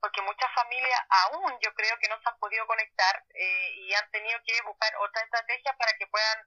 porque 0.00 0.20
muchas 0.22 0.52
familias 0.54 1.00
aún 1.24 1.58
yo 1.60 1.72
creo 1.74 1.96
que 1.98 2.08
no 2.08 2.20
se 2.20 2.28
han 2.28 2.38
podido 2.38 2.66
conectar 2.66 3.24
eh, 3.34 3.70
y 3.76 3.94
han 3.94 4.10
tenido 4.10 4.38
que 4.46 4.60
buscar 4.62 4.92
otras 5.00 5.24
estrategias 5.24 5.74
para 5.76 5.92
que 5.98 6.06
puedan 6.08 6.38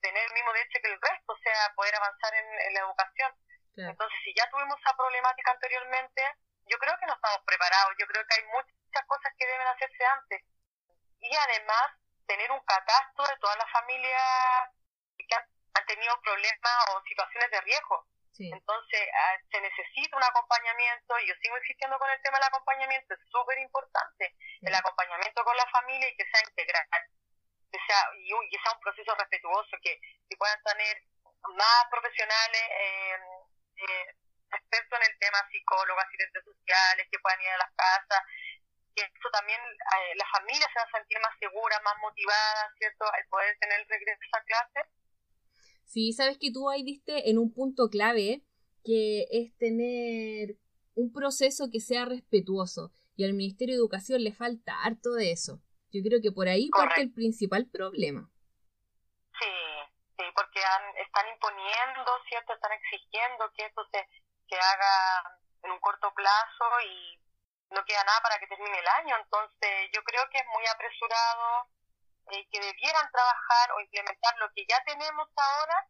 tener 0.00 0.24
el 0.24 0.32
mismo 0.32 0.52
derecho 0.52 0.80
que 0.80 0.92
el 0.92 1.00
resto, 1.00 1.32
o 1.32 1.38
sea, 1.38 1.72
poder 1.76 1.94
avanzar 1.96 2.34
en, 2.34 2.74
la 2.74 2.80
educación. 2.80 3.32
Entonces, 3.76 4.18
si 4.24 4.32
ya 4.34 4.48
tuvimos 4.50 4.78
esa 4.80 4.96
problemática 4.96 5.50
anteriormente, 5.50 6.22
yo 6.66 6.78
creo 6.78 6.96
que 6.98 7.06
no 7.06 7.14
estamos 7.14 7.40
preparados, 7.44 7.94
yo 7.98 8.06
creo 8.06 8.24
que 8.26 8.34
hay 8.34 8.44
muchas 8.94 9.06
cosas 9.06 9.32
que 9.38 9.46
deben 9.46 9.66
hacerse 9.66 10.04
antes. 10.04 10.42
Y 11.20 11.34
además, 11.34 11.98
tener 12.26 12.50
un 12.52 12.60
catastro 12.60 13.26
de 13.26 13.36
todas 13.38 13.56
las 13.58 13.70
familias 13.70 14.70
que 15.18 15.34
han, 15.34 15.44
han 15.74 15.86
tenido 15.86 16.20
problemas 16.22 16.90
o 16.90 17.02
situaciones 17.02 17.50
de 17.50 17.60
riesgo. 17.62 18.06
Entonces, 18.36 19.00
ah, 19.14 19.38
se 19.48 19.60
necesita 19.60 20.16
un 20.16 20.24
acompañamiento, 20.24 21.18
y 21.20 21.28
yo 21.28 21.34
sigo 21.40 21.56
insistiendo 21.56 21.96
con 21.98 22.10
el 22.10 22.20
tema 22.20 22.36
del 22.38 22.48
acompañamiento, 22.48 23.14
es 23.14 23.20
súper 23.30 23.58
importante, 23.58 24.34
el 24.60 24.74
acompañamiento 24.74 25.44
con 25.44 25.56
la 25.56 25.66
familia 25.70 26.08
y 26.08 26.16
que 26.16 26.26
sea 26.26 26.42
integral, 26.42 27.06
que 27.70 27.78
sea, 27.86 28.10
y, 28.18 28.50
que 28.50 28.58
sea 28.58 28.72
un 28.74 28.80
proceso 28.80 29.14
respetuoso, 29.14 29.76
que, 29.80 30.00
que 30.28 30.36
puedan 30.36 30.60
tener 30.64 31.00
más 31.54 31.86
profesionales 31.88 32.62
eh, 32.70 33.18
eh, 33.86 34.14
expertos 34.50 34.98
en 34.98 35.12
el 35.12 35.18
tema, 35.18 35.38
psicólogos, 35.50 36.04
asistentes 36.04 36.44
sociales, 36.44 37.06
que 37.10 37.18
puedan 37.18 37.40
ir 37.40 37.48
a 37.48 37.58
las 37.58 37.72
casas, 37.76 38.20
que 38.94 39.02
esto 39.02 39.28
también, 39.32 39.60
eh, 39.60 40.14
las 40.16 40.30
familias 40.30 40.68
se 40.72 40.78
van 40.78 40.88
a 40.88 40.98
sentir 40.98 41.18
más 41.20 41.34
seguras, 41.38 41.80
más 41.82 41.94
motivadas, 42.00 42.72
¿cierto?, 42.78 43.04
al 43.04 43.26
poder 43.28 43.56
tener 43.58 43.80
el 43.80 43.88
regreso 43.88 44.22
a 44.32 44.44
clase 44.44 44.80
Sí, 45.84 46.12
sabes 46.12 46.38
que 46.38 46.50
tú 46.50 46.68
ahí 46.70 46.82
diste 46.82 47.30
en 47.30 47.38
un 47.38 47.52
punto 47.52 47.88
clave 47.88 48.42
que 48.84 49.26
es 49.30 49.56
tener 49.58 50.56
un 50.94 51.12
proceso 51.12 51.70
que 51.70 51.80
sea 51.80 52.04
respetuoso 52.04 52.90
y 53.16 53.24
al 53.24 53.34
Ministerio 53.34 53.74
de 53.74 53.78
Educación 53.78 54.24
le 54.24 54.32
falta 54.32 54.82
harto 54.82 55.12
de 55.12 55.30
eso. 55.30 55.60
Yo 55.92 56.02
creo 56.02 56.20
que 56.20 56.32
por 56.32 56.48
ahí 56.48 56.68
parte 56.70 57.00
el 57.00 57.12
principal 57.12 57.66
problema. 57.70 58.28
Sí, 59.38 59.54
sí, 60.18 60.24
porque 60.34 60.60
están 60.98 61.28
imponiendo, 61.32 62.10
¿cierto? 62.28 62.54
Están 62.54 62.72
exigiendo 62.72 63.50
que 63.56 63.66
esto 63.66 63.86
se, 63.92 63.98
se 64.48 64.56
haga 64.56 65.38
en 65.62 65.70
un 65.70 65.78
corto 65.78 66.12
plazo 66.14 66.64
y 66.90 67.23
no 67.74 67.84
queda 67.84 68.02
nada 68.04 68.20
para 68.22 68.38
que 68.38 68.46
termine 68.46 68.78
el 68.78 68.88
año. 69.02 69.16
Entonces, 69.18 69.90
yo 69.92 70.02
creo 70.04 70.22
que 70.30 70.38
es 70.38 70.46
muy 70.46 70.64
apresurado 70.66 71.68
eh, 72.30 72.46
que 72.50 72.60
debieran 72.60 73.10
trabajar 73.12 73.72
o 73.76 73.80
implementar 73.80 74.34
lo 74.38 74.48
que 74.54 74.64
ya 74.64 74.82
tenemos 74.86 75.28
ahora, 75.36 75.88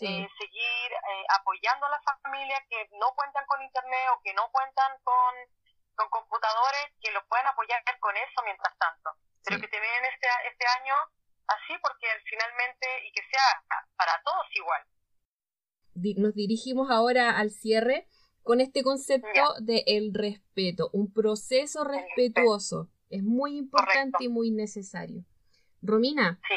eh, 0.00 0.28
seguir 0.38 0.88
eh, 0.92 1.24
apoyando 1.40 1.86
a 1.86 1.90
las 1.90 2.02
familias 2.22 2.60
que 2.68 2.88
no 3.00 3.12
cuentan 3.14 3.44
con 3.46 3.60
internet 3.62 4.08
o 4.14 4.20
que 4.22 4.32
no 4.34 4.48
cuentan 4.52 4.92
con, 5.02 5.34
con 5.96 6.08
computadores, 6.08 6.92
que 7.00 7.10
los 7.10 7.24
puedan 7.26 7.46
apoyar 7.48 7.82
con 7.98 8.16
eso 8.16 8.42
mientras 8.44 8.76
tanto. 8.78 9.10
Pero 9.44 9.60
que 9.60 9.68
terminen 9.68 10.04
este, 10.04 10.28
este 10.48 10.66
año 10.80 10.94
así 11.48 11.74
porque 11.82 12.06
finalmente 12.24 12.86
y 13.04 13.12
que 13.12 13.22
sea 13.28 13.82
para 13.96 14.22
todos 14.22 14.46
igual. 14.54 14.82
Nos 15.94 16.34
dirigimos 16.34 16.90
ahora 16.90 17.36
al 17.36 17.50
cierre 17.50 18.08
con 18.42 18.60
este 18.60 18.82
concepto 18.82 19.54
de 19.60 19.84
el 19.86 20.12
respeto, 20.14 20.90
un 20.92 21.12
proceso 21.12 21.84
respetuoso. 21.84 22.88
Es 23.10 23.22
muy 23.22 23.56
importante 23.56 24.24
y 24.24 24.28
muy 24.28 24.50
necesario. 24.50 25.24
Romina. 25.82 26.40
Sí, 26.48 26.54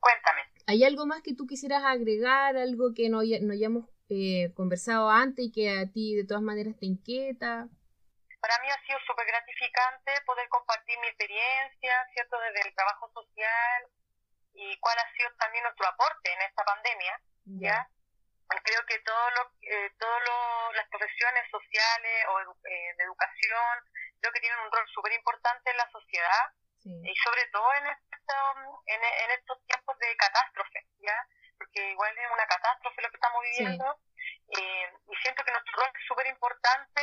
cuéntame. 0.00 0.42
¿Hay 0.66 0.84
algo 0.84 1.06
más 1.06 1.22
que 1.22 1.34
tú 1.34 1.46
quisieras 1.46 1.84
agregar, 1.84 2.56
algo 2.56 2.94
que 2.94 3.08
no, 3.08 3.20
no 3.22 3.52
hayamos 3.52 3.86
eh, 4.08 4.52
conversado 4.54 5.10
antes 5.10 5.46
y 5.46 5.52
que 5.52 5.70
a 5.70 5.90
ti 5.90 6.14
de 6.14 6.24
todas 6.24 6.42
maneras 6.42 6.74
te 6.78 6.86
inquieta? 6.86 7.68
Para 8.40 8.54
mí 8.62 8.68
ha 8.70 8.86
sido 8.86 8.98
súper 9.06 9.26
gratificante 9.26 10.12
poder 10.24 10.48
compartir 10.48 10.96
mi 11.00 11.08
experiencia, 11.08 11.92
¿cierto?, 12.14 12.36
desde 12.40 12.68
el 12.68 12.74
trabajo 12.74 13.10
social 13.12 13.80
y 14.54 14.78
cuál 14.80 14.96
ha 14.98 15.12
sido 15.16 15.28
también 15.38 15.64
nuestro 15.64 15.86
aporte 15.88 16.30
en 16.32 16.42
esta 16.48 16.64
pandemia, 16.64 17.20
¿ya? 17.60 17.90
Creo 18.64 18.84
que 18.86 18.98
todo 19.00 19.30
lo, 19.30 19.52
eh, 19.62 19.90
todo 19.98 20.72
las 20.72 20.88
profesiones 20.88 21.44
sociales 21.50 22.26
o 22.28 22.40
eh, 22.64 22.94
de 22.96 23.04
educación 23.04 23.74
creo 24.20 24.32
que 24.32 24.40
tienen 24.40 24.58
un 24.60 24.72
rol 24.72 24.86
súper 24.88 25.12
importante 25.12 25.70
en 25.70 25.76
la 25.76 25.90
sociedad 25.90 26.52
y 26.84 27.14
sobre 27.16 27.44
todo 27.52 27.68
en, 27.74 27.86
en, 27.86 29.30
estos 29.32 29.58
tiempos 29.66 29.98
de 29.98 30.16
catástrofe, 30.16 30.86
¿ya? 31.00 31.26
Porque 31.58 31.90
igual 31.90 32.16
es 32.16 32.30
una 32.30 32.46
catástrofe 32.46 33.02
lo 33.02 33.10
que 33.10 33.16
estamos 33.16 33.42
viviendo 33.42 34.00
eh, 34.56 34.92
y 35.06 35.16
siento 35.16 35.44
que 35.44 35.52
nuestro 35.52 35.76
rol 35.76 35.90
es 35.94 36.06
súper 36.06 36.26
importante 36.28 37.02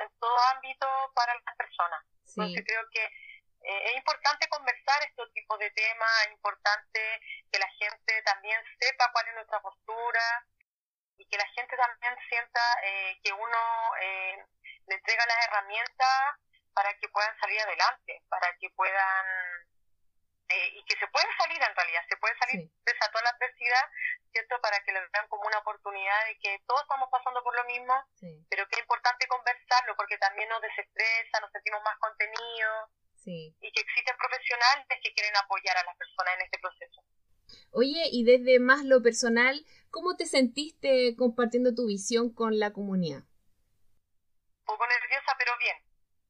en 0.00 0.08
todo 0.18 0.38
ámbito 0.54 0.88
para 1.14 1.34
las 1.34 1.56
personas. 1.56 2.04
Entonces 2.26 2.64
creo 2.66 2.82
que 2.90 3.08
eh, 3.62 3.90
es 3.90 3.96
importante 3.96 4.48
conversar 4.48 5.02
estos 5.04 5.30
tipos 5.32 5.58
de 5.58 5.70
temas, 5.70 6.26
es 6.26 6.32
importante 6.32 7.20
que 7.52 7.58
la 7.58 7.68
gente 7.68 8.22
también 8.22 8.60
sepa 8.78 9.10
cuál 9.12 9.28
es 9.28 9.34
nuestra 9.34 9.60
postura 9.60 10.46
y 11.18 11.26
que 11.28 11.36
la 11.36 11.46
gente 11.48 11.76
también 11.76 12.16
sienta 12.28 12.60
eh, 12.82 13.20
que 13.22 13.32
uno 13.32 13.96
eh, 14.00 14.44
le 14.86 14.94
entrega 14.94 15.26
las 15.26 15.46
herramientas 15.46 16.36
para 16.72 16.94
que 16.94 17.08
puedan 17.08 17.38
salir 17.38 17.60
adelante, 17.60 18.22
para 18.28 18.56
que 18.58 18.70
puedan 18.70 19.26
y 20.52 20.84
que 20.84 20.98
se 20.98 21.06
pueden 21.06 21.30
salir 21.38 21.62
en 21.62 21.76
realidad, 21.76 22.04
se 22.08 22.16
puede 22.16 22.36
salir 22.38 22.68
de 22.68 22.92
esa 22.92 23.08
toda 23.12 23.22
la 23.22 23.30
adversidad, 23.30 23.88
¿cierto? 24.32 24.60
Para 24.60 24.80
que 24.80 24.90
lo 24.90 25.00
vean 25.12 25.28
como 25.28 25.46
una 25.46 25.58
oportunidad 25.58 26.24
de 26.24 26.36
que 26.40 26.58
todos 26.66 26.82
estamos 26.82 27.08
pasando 27.08 27.40
por 27.44 27.54
lo 27.54 27.64
mismo, 27.66 27.94
pero 28.48 28.66
que 28.66 28.74
es 28.74 28.80
importante 28.80 29.28
conversarlo 29.28 29.94
porque 29.94 30.18
también 30.18 30.48
nos 30.48 30.60
desestresa, 30.60 31.38
nos 31.40 31.52
sentimos 31.52 31.80
más 31.84 31.96
contenidos 31.98 32.90
y 33.26 33.72
que 33.72 33.80
existen 33.80 34.16
profesionales 34.16 34.86
que 35.02 35.12
quieren 35.12 35.36
apoyar 35.36 35.76
a 35.76 35.84
las 35.84 35.96
personas 35.96 36.34
en 36.36 36.42
este 36.42 36.58
proceso. 36.58 37.02
Oye, 37.72 38.08
y 38.10 38.24
desde 38.24 38.60
más 38.60 38.84
lo 38.84 39.02
personal, 39.02 39.64
¿cómo 39.90 40.16
te 40.16 40.26
sentiste 40.26 41.14
compartiendo 41.16 41.74
tu 41.74 41.86
visión 41.86 42.32
con 42.32 42.58
la 42.58 42.72
comunidad? 42.72 43.22
Un 43.22 44.64
poco 44.64 44.86
nerviosa, 44.86 45.34
pero 45.38 45.52
bien. 45.58 45.76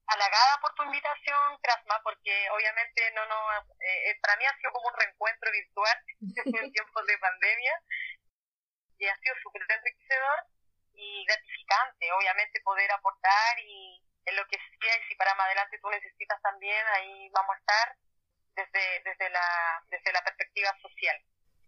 Halagada 0.06 0.58
por 0.60 0.74
tu 0.74 0.82
invitación, 0.82 1.58
Krasma, 1.62 2.00
porque 2.02 2.32
obviamente 2.50 3.12
no 3.14 3.24
no 3.26 3.36
eh, 3.78 4.18
para 4.20 4.36
mí 4.36 4.44
ha 4.44 4.56
sido 4.56 4.72
como 4.72 4.88
un 4.88 4.98
reencuentro 4.98 5.50
virtual 5.52 5.98
en 6.66 6.72
tiempos 6.72 7.06
de 7.06 7.18
pandemia 7.18 7.74
y 8.98 9.06
ha 9.06 9.16
sido 9.16 9.34
súper 9.42 9.62
enriquecedor 9.68 10.38
y 10.94 11.24
gratificante, 11.24 12.12
obviamente, 12.12 12.60
poder 12.60 12.90
aportar 12.92 13.58
y, 13.60 14.02
en 14.26 14.36
lo 14.36 14.42
que 14.50 14.56
sea 14.56 14.94
y 14.96 15.08
si 15.08 15.14
para 15.16 15.34
más 15.34 15.46
adelante 15.46 15.78
tú 15.80 15.88
necesitas 15.90 16.40
también, 16.42 16.84
ahí 16.94 17.28
vamos 17.32 17.56
a 17.56 17.58
estar 17.58 17.96
desde, 18.56 18.84
desde, 19.04 19.30
la, 19.30 19.46
desde 19.90 20.12
la 20.12 20.22
perspectiva 20.24 20.70
social. 20.82 21.16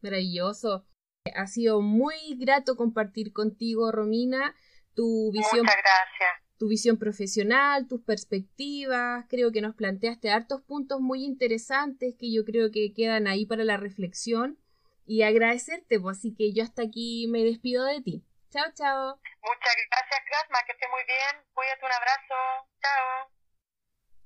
Maravilloso. 0.03 0.87
Ha 1.35 1.47
sido 1.47 1.81
muy 1.81 2.37
grato 2.38 2.77
compartir 2.77 3.33
contigo, 3.33 3.93
Romina, 3.93 4.55
tu 4.95 5.31
visión. 5.33 5.65
Muchas 5.65 5.77
gracias. 5.77 6.31
Tu 6.59 6.69
visión 6.69 6.99
profesional, 6.99 7.88
tus 7.88 8.03
perspectivas. 8.03 9.25
Creo 9.29 9.53
que 9.53 9.61
nos 9.61 9.75
planteaste 9.75 10.31
hartos 10.31 10.62
puntos 10.62 11.01
muy 11.01 11.25
interesantes 11.25 12.15
que 12.19 12.33
yo 12.33 12.45
creo 12.45 12.71
que 12.71 12.93
quedan 12.93 13.27
ahí 13.27 13.47
para 13.47 13.65
la 13.65 13.77
reflexión. 13.77 14.59
Y 15.07 15.23
agradecerte, 15.23 15.99
pues 15.99 16.19
así 16.19 16.35
que 16.35 16.53
yo 16.53 16.62
hasta 16.62 16.83
aquí 16.83 17.27
me 17.29 17.43
despido 17.43 17.85
de 17.85 18.01
ti. 18.01 18.25
Chao, 18.53 18.71
chao. 18.75 19.19
Muchas 19.41 19.77
gracias, 19.91 20.21
Krasma, 20.29 20.59
que 20.67 20.73
esté 20.73 20.85
muy 20.91 21.01
bien. 21.07 21.43
Cuídate, 21.55 21.87
un 21.87 21.93
abrazo. 21.93 22.69
Chao. 22.83 23.33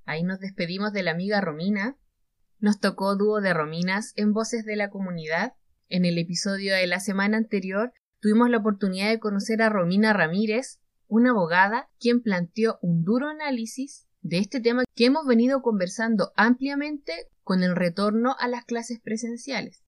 Ahí 0.04 0.24
nos 0.24 0.40
despedimos 0.40 0.92
de 0.92 1.04
la 1.04 1.12
amiga 1.12 1.40
Romina. 1.40 1.96
Nos 2.58 2.80
tocó 2.80 3.14
dúo 3.14 3.40
de 3.40 3.54
Rominas 3.54 4.14
en 4.16 4.32
Voces 4.32 4.64
de 4.64 4.74
la 4.74 4.90
Comunidad. 4.90 5.54
En 5.88 6.04
el 6.04 6.18
episodio 6.18 6.74
de 6.74 6.88
la 6.88 6.98
semana 6.98 7.36
anterior 7.36 7.92
tuvimos 8.18 8.50
la 8.50 8.56
oportunidad 8.56 9.10
de 9.10 9.20
conocer 9.20 9.62
a 9.62 9.68
Romina 9.68 10.12
Ramírez, 10.12 10.80
una 11.06 11.30
abogada 11.30 11.88
quien 12.00 12.20
planteó 12.20 12.80
un 12.82 13.04
duro 13.04 13.28
análisis 13.28 14.08
de 14.22 14.38
este 14.38 14.60
tema 14.60 14.82
que 14.96 15.04
hemos 15.04 15.24
venido 15.24 15.62
conversando 15.62 16.32
ampliamente 16.34 17.30
con 17.44 17.62
el 17.62 17.76
retorno 17.76 18.34
a 18.40 18.48
las 18.48 18.64
clases 18.64 18.98
presenciales. 18.98 19.84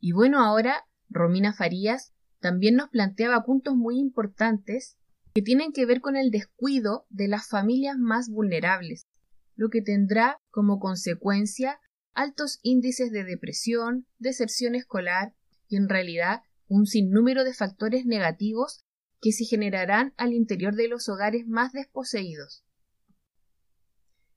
Y 0.00 0.10
bueno, 0.10 0.44
ahora 0.44 0.88
Romina 1.08 1.52
Farías 1.52 2.15
también 2.40 2.76
nos 2.76 2.90
planteaba 2.90 3.44
puntos 3.44 3.74
muy 3.74 3.98
importantes 3.98 4.96
que 5.34 5.42
tienen 5.42 5.72
que 5.72 5.86
ver 5.86 6.00
con 6.00 6.16
el 6.16 6.30
descuido 6.30 7.06
de 7.10 7.28
las 7.28 7.48
familias 7.48 7.96
más 7.98 8.28
vulnerables, 8.28 9.06
lo 9.54 9.68
que 9.68 9.82
tendrá 9.82 10.40
como 10.50 10.78
consecuencia 10.78 11.78
altos 12.14 12.58
índices 12.62 13.10
de 13.10 13.24
depresión, 13.24 14.06
deserción 14.18 14.74
escolar 14.74 15.34
y 15.68 15.76
en 15.76 15.88
realidad 15.88 16.40
un 16.68 16.86
sinnúmero 16.86 17.44
de 17.44 17.52
factores 17.52 18.06
negativos 18.06 18.84
que 19.20 19.32
se 19.32 19.44
generarán 19.44 20.14
al 20.16 20.32
interior 20.32 20.74
de 20.74 20.88
los 20.88 21.08
hogares 21.08 21.46
más 21.46 21.72
desposeídos. 21.72 22.64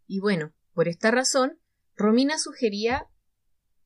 Y 0.05 0.19
bueno, 0.19 0.53
por 0.73 0.88
esta 0.88 1.12
razón, 1.12 1.59
Romina 1.95 2.38
sugería 2.38 3.07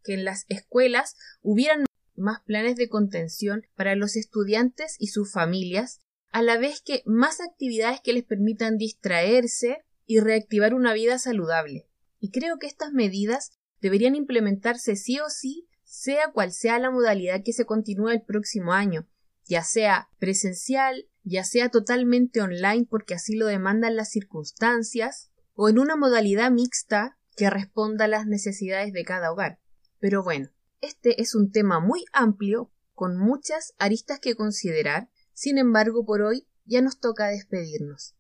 que 0.04 0.14
en 0.14 0.26
las 0.26 0.46
escuelas 0.48 1.16
hubieran 1.42 1.86
más 2.16 2.42
planes 2.42 2.76
de 2.76 2.90
contención 2.90 3.64
para 3.76 3.96
los 3.96 4.16
estudiantes 4.16 4.96
y 5.00 5.08
sus 5.08 5.32
familias, 5.32 6.00
a 6.32 6.42
la 6.42 6.58
vez 6.58 6.82
que 6.82 7.04
más 7.06 7.42
actividades 7.42 8.02
que 8.02 8.14
les 8.14 8.24
permitan 8.24 8.78
distraerse 8.78 9.84
y 10.06 10.20
reactivar 10.20 10.74
una 10.74 10.94
vida 10.94 11.20
saludable. 11.20 11.88
Y 12.20 12.32
creo 12.32 12.58
que 12.58 12.68
estas 12.68 12.92
medidas 12.92 13.52
deberían 13.82 14.16
implementarse 14.16 14.96
sí 14.96 15.20
o 15.20 15.30
sí, 15.30 15.68
sea 15.84 16.32
cual 16.32 16.52
sea 16.52 16.80
la 16.80 16.90
modalidad 16.90 17.44
que 17.44 17.54
se 17.54 17.66
continúe 17.66 18.10
el 18.10 18.24
próximo 18.24 18.74
año, 18.74 19.08
ya 19.46 19.64
sea 19.64 20.10
presencial, 20.18 21.08
ya 21.24 21.44
sea 21.44 21.70
totalmente 21.70 22.42
online 22.42 22.88
porque 22.90 23.14
así 23.14 23.36
lo 23.36 23.46
demandan 23.46 23.96
las 23.96 24.10
circunstancias, 24.10 25.30
o 25.54 25.70
en 25.70 25.80
una 25.80 25.96
modalidad 25.96 26.50
mixta 26.52 27.18
que 27.36 27.50
responda 27.50 28.06
a 28.06 28.08
las 28.08 28.26
necesidades 28.26 28.94
de 28.94 29.04
cada 29.04 29.32
hogar. 29.32 29.60
Pero 30.00 30.24
bueno, 30.24 30.50
este 30.84 31.22
es 31.22 31.34
un 31.34 31.50
tema 31.50 31.80
muy 31.80 32.04
amplio, 32.12 32.70
con 32.94 33.18
muchas 33.18 33.74
aristas 33.80 34.20
que 34.20 34.36
considerar, 34.36 35.10
sin 35.32 35.58
embargo 35.58 36.06
por 36.06 36.22
hoy 36.22 36.46
ya 36.66 36.82
nos 36.82 37.00
toca 37.00 37.28
despedirnos. 37.28 38.16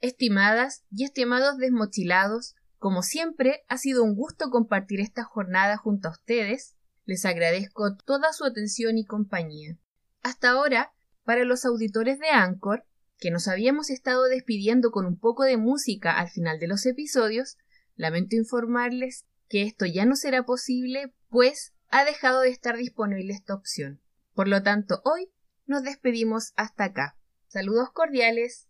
Estimadas 0.00 0.82
y 0.90 1.04
estimados 1.04 1.56
desmochilados, 1.58 2.56
como 2.78 3.02
siempre 3.02 3.62
ha 3.68 3.78
sido 3.78 4.02
un 4.02 4.16
gusto 4.16 4.50
compartir 4.50 5.00
esta 5.00 5.22
jornada 5.22 5.76
junto 5.76 6.08
a 6.08 6.10
ustedes, 6.10 6.74
les 7.04 7.24
agradezco 7.24 7.96
toda 7.96 8.32
su 8.32 8.44
atención 8.44 8.98
y 8.98 9.04
compañía. 9.04 9.78
Hasta 10.22 10.50
ahora, 10.50 10.92
para 11.22 11.44
los 11.44 11.64
auditores 11.64 12.18
de 12.18 12.30
Anchor, 12.30 12.84
que 13.18 13.30
nos 13.30 13.46
habíamos 13.46 13.88
estado 13.88 14.24
despidiendo 14.24 14.90
con 14.90 15.06
un 15.06 15.16
poco 15.16 15.44
de 15.44 15.58
música 15.58 16.18
al 16.18 16.28
final 16.28 16.58
de 16.58 16.66
los 16.66 16.86
episodios, 16.86 17.56
lamento 17.94 18.34
informarles 18.34 19.26
que 19.48 19.62
esto 19.62 19.86
ya 19.86 20.06
no 20.06 20.16
será 20.16 20.44
posible, 20.44 21.14
pues 21.28 21.72
ha 21.90 22.04
dejado 22.04 22.40
de 22.40 22.50
estar 22.50 22.76
disponible 22.76 23.32
esta 23.32 23.54
opción. 23.54 24.00
Por 24.34 24.48
lo 24.48 24.62
tanto, 24.62 25.00
hoy 25.04 25.28
nos 25.66 25.82
despedimos 25.82 26.52
hasta 26.56 26.84
acá. 26.84 27.16
Saludos 27.48 27.90
cordiales. 27.92 28.68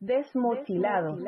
Desmotilado. 0.00 1.18